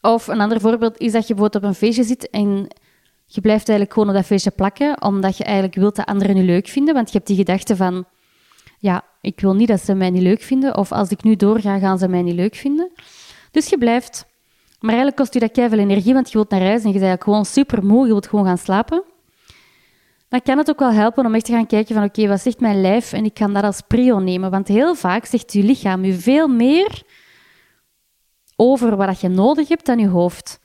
Of 0.00 0.26
een 0.26 0.40
ander 0.40 0.60
voorbeeld 0.60 0.98
is 0.98 1.12
dat 1.12 1.26
je 1.26 1.34
bijvoorbeeld 1.34 1.64
op 1.64 1.68
een 1.68 1.74
feestje 1.74 2.04
zit 2.04 2.30
en 2.30 2.68
je 3.32 3.40
blijft 3.40 3.68
eigenlijk 3.68 3.98
gewoon 3.98 4.14
dat 4.14 4.24
feestje 4.24 4.50
plakken, 4.50 5.02
omdat 5.02 5.36
je 5.36 5.44
eigenlijk 5.44 5.74
wilt 5.74 5.96
dat 5.96 6.06
anderen 6.06 6.36
je 6.36 6.42
leuk 6.42 6.68
vinden, 6.68 6.94
want 6.94 7.10
je 7.10 7.16
hebt 7.16 7.26
die 7.26 7.36
gedachte 7.36 7.76
van, 7.76 8.04
ja, 8.78 9.04
ik 9.20 9.40
wil 9.40 9.54
niet 9.54 9.68
dat 9.68 9.80
ze 9.80 9.94
mij 9.94 10.10
niet 10.10 10.22
leuk 10.22 10.42
vinden, 10.42 10.76
of 10.76 10.92
als 10.92 11.10
ik 11.10 11.22
nu 11.22 11.36
doorga, 11.36 11.78
gaan 11.78 11.98
ze 11.98 12.08
mij 12.08 12.22
niet 12.22 12.34
leuk 12.34 12.54
vinden. 12.54 12.90
Dus 13.50 13.68
je 13.68 13.78
blijft. 13.78 14.26
Maar 14.80 14.90
eigenlijk 14.90 15.16
kost 15.16 15.34
je 15.34 15.40
dat 15.40 15.70
veel 15.70 15.78
energie, 15.78 16.14
want 16.14 16.30
je 16.30 16.34
wilt 16.34 16.50
naar 16.50 16.60
huis 16.60 16.82
en 16.82 16.92
je 16.92 16.98
bent 16.98 17.04
eigenlijk 17.04 17.22
gewoon 17.22 17.44
super 17.44 17.84
moe, 17.84 18.06
je 18.06 18.12
wilt 18.12 18.26
gewoon 18.26 18.44
gaan 18.44 18.58
slapen. 18.58 19.02
Dan 20.28 20.42
kan 20.42 20.58
het 20.58 20.70
ook 20.70 20.78
wel 20.78 20.92
helpen 20.92 21.26
om 21.26 21.34
echt 21.34 21.44
te 21.44 21.52
gaan 21.52 21.66
kijken 21.66 21.94
van, 21.94 22.04
oké, 22.04 22.28
wat 22.28 22.40
zegt 22.40 22.60
mijn 22.60 22.80
lijf? 22.80 23.12
En 23.12 23.24
ik 23.24 23.34
kan 23.34 23.52
dat 23.52 23.64
als 23.64 23.80
prio 23.80 24.18
nemen, 24.18 24.50
want 24.50 24.68
heel 24.68 24.94
vaak 24.94 25.24
zegt 25.24 25.52
je 25.52 25.62
lichaam 25.62 26.04
je 26.04 26.12
veel 26.12 26.48
meer 26.48 27.02
over 28.56 28.96
wat 28.96 29.20
je 29.20 29.28
nodig 29.28 29.68
hebt 29.68 29.86
dan 29.86 29.98
je 29.98 30.08
hoofd. 30.08 30.60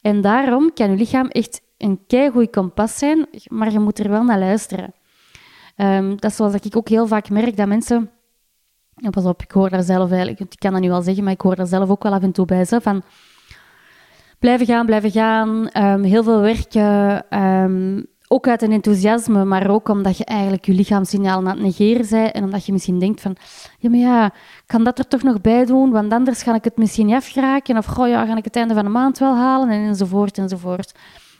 En 0.00 0.20
daarom 0.20 0.72
kan 0.72 0.90
je 0.90 0.96
lichaam 0.96 1.26
echt 1.26 1.60
een 1.78 2.00
keigoed 2.06 2.50
kompas 2.50 2.98
zijn, 2.98 3.26
maar 3.48 3.72
je 3.72 3.78
moet 3.78 3.98
er 3.98 4.10
wel 4.10 4.22
naar 4.22 4.38
luisteren. 4.38 4.92
Um, 5.76 6.10
dat 6.10 6.30
is 6.30 6.36
zoals 6.36 6.54
ik 6.54 6.76
ook 6.76 6.88
heel 6.88 7.06
vaak 7.06 7.30
merk, 7.30 7.56
dat 7.56 7.66
mensen... 7.66 8.10
pas 9.10 9.24
op, 9.24 9.42
ik 9.42 9.50
hoor 9.50 9.70
daar 9.70 9.82
zelf 9.82 10.10
eigenlijk... 10.10 10.40
Ik 10.40 10.58
kan 10.58 10.72
dat 10.72 10.80
nu 10.80 10.88
wel 10.88 11.02
zeggen, 11.02 11.24
maar 11.24 11.32
ik 11.32 11.40
hoor 11.40 11.56
daar 11.56 11.66
zelf 11.66 11.88
ook 11.88 12.02
wel 12.02 12.12
af 12.12 12.22
en 12.22 12.32
toe 12.32 12.46
bij. 12.46 12.64
Zo, 12.64 12.78
van 12.78 13.02
blijven 14.38 14.66
gaan, 14.66 14.86
blijven 14.86 15.10
gaan, 15.10 15.68
um, 15.72 16.02
heel 16.02 16.22
veel 16.22 16.40
werken... 16.40 17.24
Um, 17.42 18.06
ook 18.30 18.48
uit 18.48 18.62
een 18.62 18.72
enthousiasme, 18.72 19.44
maar 19.44 19.70
ook 19.70 19.88
omdat 19.88 20.16
je 20.18 20.24
eigenlijk 20.24 20.64
je 20.64 20.72
lichaamssignalen 20.72 21.48
aan 21.48 21.56
het 21.56 21.64
negeren 21.64 22.06
bent 22.10 22.32
en 22.32 22.44
omdat 22.44 22.66
je 22.66 22.72
misschien 22.72 22.98
denkt 22.98 23.20
van, 23.20 23.36
ja, 23.78 23.90
maar 23.90 23.98
ja, 23.98 24.30
kan 24.66 24.84
dat 24.84 24.98
er 24.98 25.08
toch 25.08 25.22
nog 25.22 25.40
bij 25.40 25.64
doen, 25.64 25.90
want 25.90 26.12
anders 26.12 26.42
ga 26.42 26.54
ik 26.54 26.64
het 26.64 26.76
misschien 26.76 27.12
afgeraken, 27.12 27.76
of 27.76 27.86
goh, 27.86 28.08
ja, 28.08 28.26
ga 28.26 28.36
ik 28.36 28.44
het 28.44 28.56
einde 28.56 28.74
van 28.74 28.84
de 28.84 28.90
maand 28.90 29.18
wel 29.18 29.36
halen, 29.36 29.68
en 29.68 29.86
enzovoort, 29.86 30.38
enzovoort. 30.38 30.92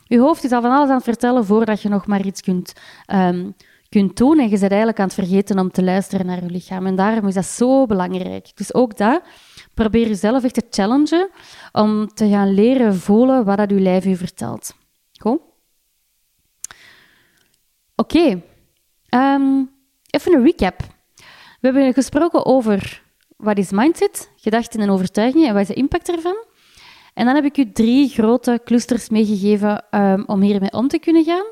Je 0.09 0.19
hoofd 0.19 0.43
is 0.43 0.51
al 0.51 0.61
van 0.61 0.71
alles 0.71 0.89
aan 0.89 0.95
het 0.95 1.03
vertellen 1.03 1.45
voordat 1.45 1.81
je 1.81 1.89
nog 1.89 2.07
maar 2.07 2.25
iets 2.25 2.41
kunt, 2.41 2.73
um, 3.13 3.55
kunt 3.89 4.17
doen, 4.17 4.39
en 4.39 4.43
je 4.43 4.49
bent 4.49 4.61
eigenlijk 4.61 4.99
aan 4.99 5.05
het 5.05 5.13
vergeten 5.13 5.59
om 5.59 5.71
te 5.71 5.83
luisteren 5.83 6.25
naar 6.25 6.43
je 6.43 6.49
lichaam. 6.49 6.85
En 6.85 6.95
daarom 6.95 7.27
is 7.27 7.33
dat 7.33 7.45
zo 7.45 7.85
belangrijk. 7.85 8.51
Dus 8.55 8.73
ook 8.73 8.97
dat, 8.97 9.21
probeer 9.73 10.07
jezelf 10.07 10.43
echt 10.43 10.53
te 10.53 10.65
challengen 10.69 11.29
om 11.71 12.07
te 12.07 12.29
gaan 12.29 12.53
leren 12.53 12.95
voelen 12.95 13.45
wat 13.45 13.57
dat 13.57 13.69
je 13.69 13.79
lijf 13.79 14.03
je 14.03 14.15
vertelt. 14.15 14.75
Goed? 15.19 15.39
Oké, 17.95 18.41
ehm, 19.09 19.63
even 20.09 20.33
een 20.33 20.43
recap. 20.43 20.79
We 21.59 21.67
hebben 21.67 21.93
gesproken 21.93 22.45
over 22.45 23.03
wat 23.37 23.57
is 23.57 23.71
mindset, 23.71 24.31
gedachten 24.35 24.79
en 24.79 24.89
overtuigingen 24.89 25.47
en 25.47 25.53
wat 25.53 25.61
is 25.61 25.67
de 25.67 25.73
impact 25.73 26.09
ervan. 26.09 26.47
En 27.19 27.25
dan 27.25 27.35
heb 27.35 27.45
ik 27.45 27.57
u 27.57 27.71
drie 27.71 28.09
grote 28.09 28.61
clusters 28.63 29.09
meegegeven 29.09 29.85
um, 29.91 30.23
om 30.25 30.41
hiermee 30.41 30.71
om 30.71 30.87
te 30.87 30.99
kunnen 30.99 31.23
gaan. 31.23 31.45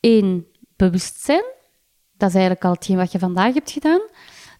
Eén, 0.00 0.46
bewustzijn. 0.76 1.44
Dat 2.16 2.28
is 2.28 2.34
eigenlijk 2.34 2.64
al 2.64 2.72
hetgeen 2.72 2.96
wat 2.96 3.12
je 3.12 3.18
vandaag 3.18 3.54
hebt 3.54 3.70
gedaan. 3.70 4.00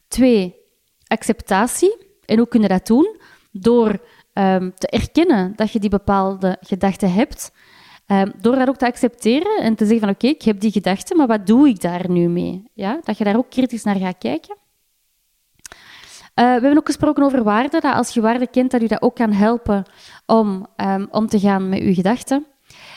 Twee, 0.09 0.55
acceptatie. 1.07 1.97
En 2.25 2.39
hoe 2.39 2.49
kun 2.49 2.61
je 2.61 2.69
dat 2.69 2.87
doen? 2.87 3.17
Door 3.53 3.89
um, 4.33 4.75
te 4.75 4.89
erkennen 4.89 5.53
dat 5.57 5.73
je 5.73 5.79
die 5.79 5.91
bepaalde 5.91 6.57
gedachten 6.61 7.13
hebt 7.13 7.53
Um, 8.13 8.33
door 8.41 8.57
dat 8.57 8.69
ook 8.69 8.77
te 8.77 8.87
accepteren 8.87 9.59
en 9.63 9.75
te 9.75 9.85
zeggen 9.85 10.01
van 10.01 10.15
oké, 10.15 10.27
ik 10.27 10.43
heb 10.43 10.61
die 10.61 10.71
gedachten, 10.71 11.17
maar 11.17 11.27
wat 11.27 11.47
doe 11.47 11.69
ik 11.69 11.81
daar 11.81 12.11
nu 12.11 12.29
mee? 12.29 12.71
Ja, 12.75 13.01
dat 13.03 13.19
je 13.19 13.25
daar 13.25 13.37
ook 13.37 13.51
kritisch 13.51 13.83
naar 13.83 13.97
gaat 13.97 14.19
kijken. 14.19 14.57
Uh, 16.39 16.45
we 16.45 16.51
hebben 16.51 16.77
ook 16.77 16.87
gesproken 16.87 17.25
over 17.25 17.43
waarden, 17.43 17.71
dat 17.71 17.95
als 17.95 18.15
je 18.15 18.21
waarden 18.21 18.51
kent, 18.51 18.71
dat 18.71 18.81
je 18.81 18.89
dat 18.89 19.03
ook 19.03 19.15
kan 19.15 19.33
helpen 19.33 19.85
om 20.27 20.67
um, 20.77 21.09
om 21.11 21.27
te 21.27 21.39
gaan 21.39 21.69
met 21.69 21.79
je 21.79 21.95
gedachten. 21.95 22.47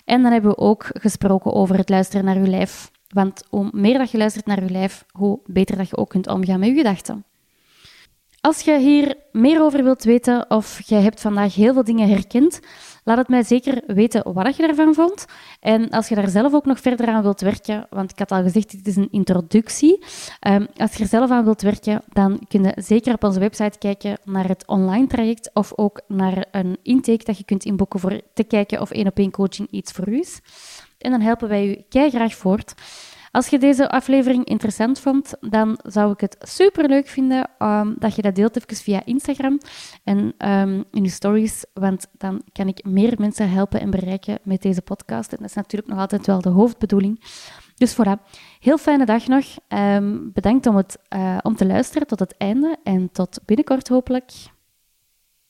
En 0.06 0.22
dan 0.22 0.32
hebben 0.32 0.52
we 0.52 0.58
ook 0.58 0.86
gesproken 0.94 1.54
over 1.54 1.78
het 1.78 1.90
luisteren 1.90 2.26
naar 2.26 2.40
je 2.40 2.48
lijf. 2.48 2.92
Want 3.08 3.44
hoe 3.50 3.70
meer 3.72 3.98
dat 3.98 4.12
je 4.12 4.18
luistert 4.18 4.46
naar 4.46 4.64
je 4.64 4.70
lijf, 4.70 5.06
hoe 5.12 5.40
beter 5.46 5.78
dat 5.78 5.90
je 5.90 5.98
ook 5.98 6.10
kunt 6.10 6.28
omgaan 6.28 6.60
met 6.60 6.70
je 6.70 6.76
gedachten. 6.76 7.26
Als 8.50 8.62
je 8.62 8.78
hier 8.78 9.16
meer 9.32 9.62
over 9.62 9.84
wilt 9.84 10.04
weten 10.04 10.50
of 10.50 10.82
je 10.86 10.96
hebt 10.96 11.22
vandaag 11.22 11.56
heel 11.56 11.74
veel 11.74 11.84
dingen 11.84 12.10
herkend, 12.10 12.60
Laat 13.04 13.18
het 13.18 13.28
mij 13.28 13.44
zeker 13.44 13.82
weten 13.88 14.34
wat 14.34 14.56
je 14.56 14.68
ervan 14.68 14.94
vond. 14.94 15.26
En 15.60 15.90
als 15.90 16.08
je 16.08 16.16
daar 16.16 16.28
zelf 16.28 16.54
ook 16.54 16.66
nog 16.66 16.80
verder 16.80 17.08
aan 17.08 17.22
wilt 17.22 17.42
werken, 17.42 17.88
want 17.90 18.12
ik 18.12 18.20
had 18.20 18.32
al 18.32 18.42
gezegd, 18.42 18.72
dit 18.72 18.88
is 18.88 18.96
een 18.96 19.08
introductie. 19.12 20.06
Um, 20.48 20.68
als 20.78 20.94
je 20.94 21.04
er 21.04 21.10
zelf 21.10 21.32
aan 21.32 21.44
wilt 21.44 21.62
werken, 21.62 22.02
dan 22.10 22.40
kun 22.48 22.64
je 22.64 22.74
zeker 22.76 23.14
op 23.14 23.24
onze 23.24 23.40
website 23.40 23.78
kijken 23.78 24.18
naar 24.24 24.48
het 24.48 24.68
online 24.68 25.08
traject 25.08 25.50
of 25.54 25.74
ook 25.76 26.02
naar 26.08 26.46
een 26.52 26.78
intake 26.84 27.24
dat 27.24 27.38
je 27.38 27.44
kunt 27.44 27.66
inboeken 27.66 28.00
voor 28.00 28.22
te 28.34 28.44
kijken 28.44 28.82
of 28.82 28.92
één 28.92 29.08
op 29.08 29.18
één 29.18 29.32
coaching 29.32 29.68
iets 29.72 29.92
voor 29.92 30.10
u 30.10 30.20
is. 30.20 30.40
En 30.98 31.12
dan 31.12 31.22
helpen 31.22 31.50
wij 31.50 31.68
u 31.68 31.84
kei 31.90 32.10
graag 32.10 32.36
voort. 32.36 32.74
Als 33.40 33.48
je 33.48 33.60
deze 33.60 33.90
aflevering 33.90 34.46
interessant 34.46 35.00
vond, 35.00 35.34
dan 35.40 35.80
zou 35.84 36.12
ik 36.12 36.20
het 36.20 36.36
super 36.40 36.90
leuk 36.90 37.08
vinden 37.08 37.50
um, 37.60 37.96
dat 38.00 38.16
je 38.16 38.22
dat 38.22 38.36
deelt 38.36 38.56
even 38.58 38.84
via 38.84 39.06
Instagram 39.06 39.60
en 40.04 40.18
um, 40.18 40.84
in 40.92 41.04
je 41.04 41.10
stories, 41.10 41.66
want 41.74 42.08
dan 42.18 42.42
kan 42.52 42.68
ik 42.68 42.84
meer 42.84 43.14
mensen 43.18 43.50
helpen 43.50 43.82
en 43.82 43.90
bereiken 43.90 44.40
met 44.44 44.62
deze 44.62 44.82
podcast. 44.82 45.32
En 45.32 45.38
dat 45.40 45.50
is 45.50 45.56
natuurlijk 45.56 45.92
nog 45.92 46.00
altijd 46.00 46.26
wel 46.26 46.42
de 46.42 46.50
hoofdbedoeling. 46.50 47.24
Dus 47.76 47.94
voilà, 47.94 48.24
heel 48.60 48.78
fijne 48.78 49.06
dag 49.06 49.28
nog. 49.28 49.46
Um, 49.68 50.32
bedankt 50.34 50.66
om, 50.66 50.76
het, 50.76 50.98
uh, 51.16 51.38
om 51.42 51.56
te 51.56 51.66
luisteren 51.66 52.08
tot 52.08 52.20
het 52.20 52.38
einde 52.38 52.78
en 52.84 53.12
tot 53.12 53.40
binnenkort 53.46 53.88
hopelijk. 53.88 54.32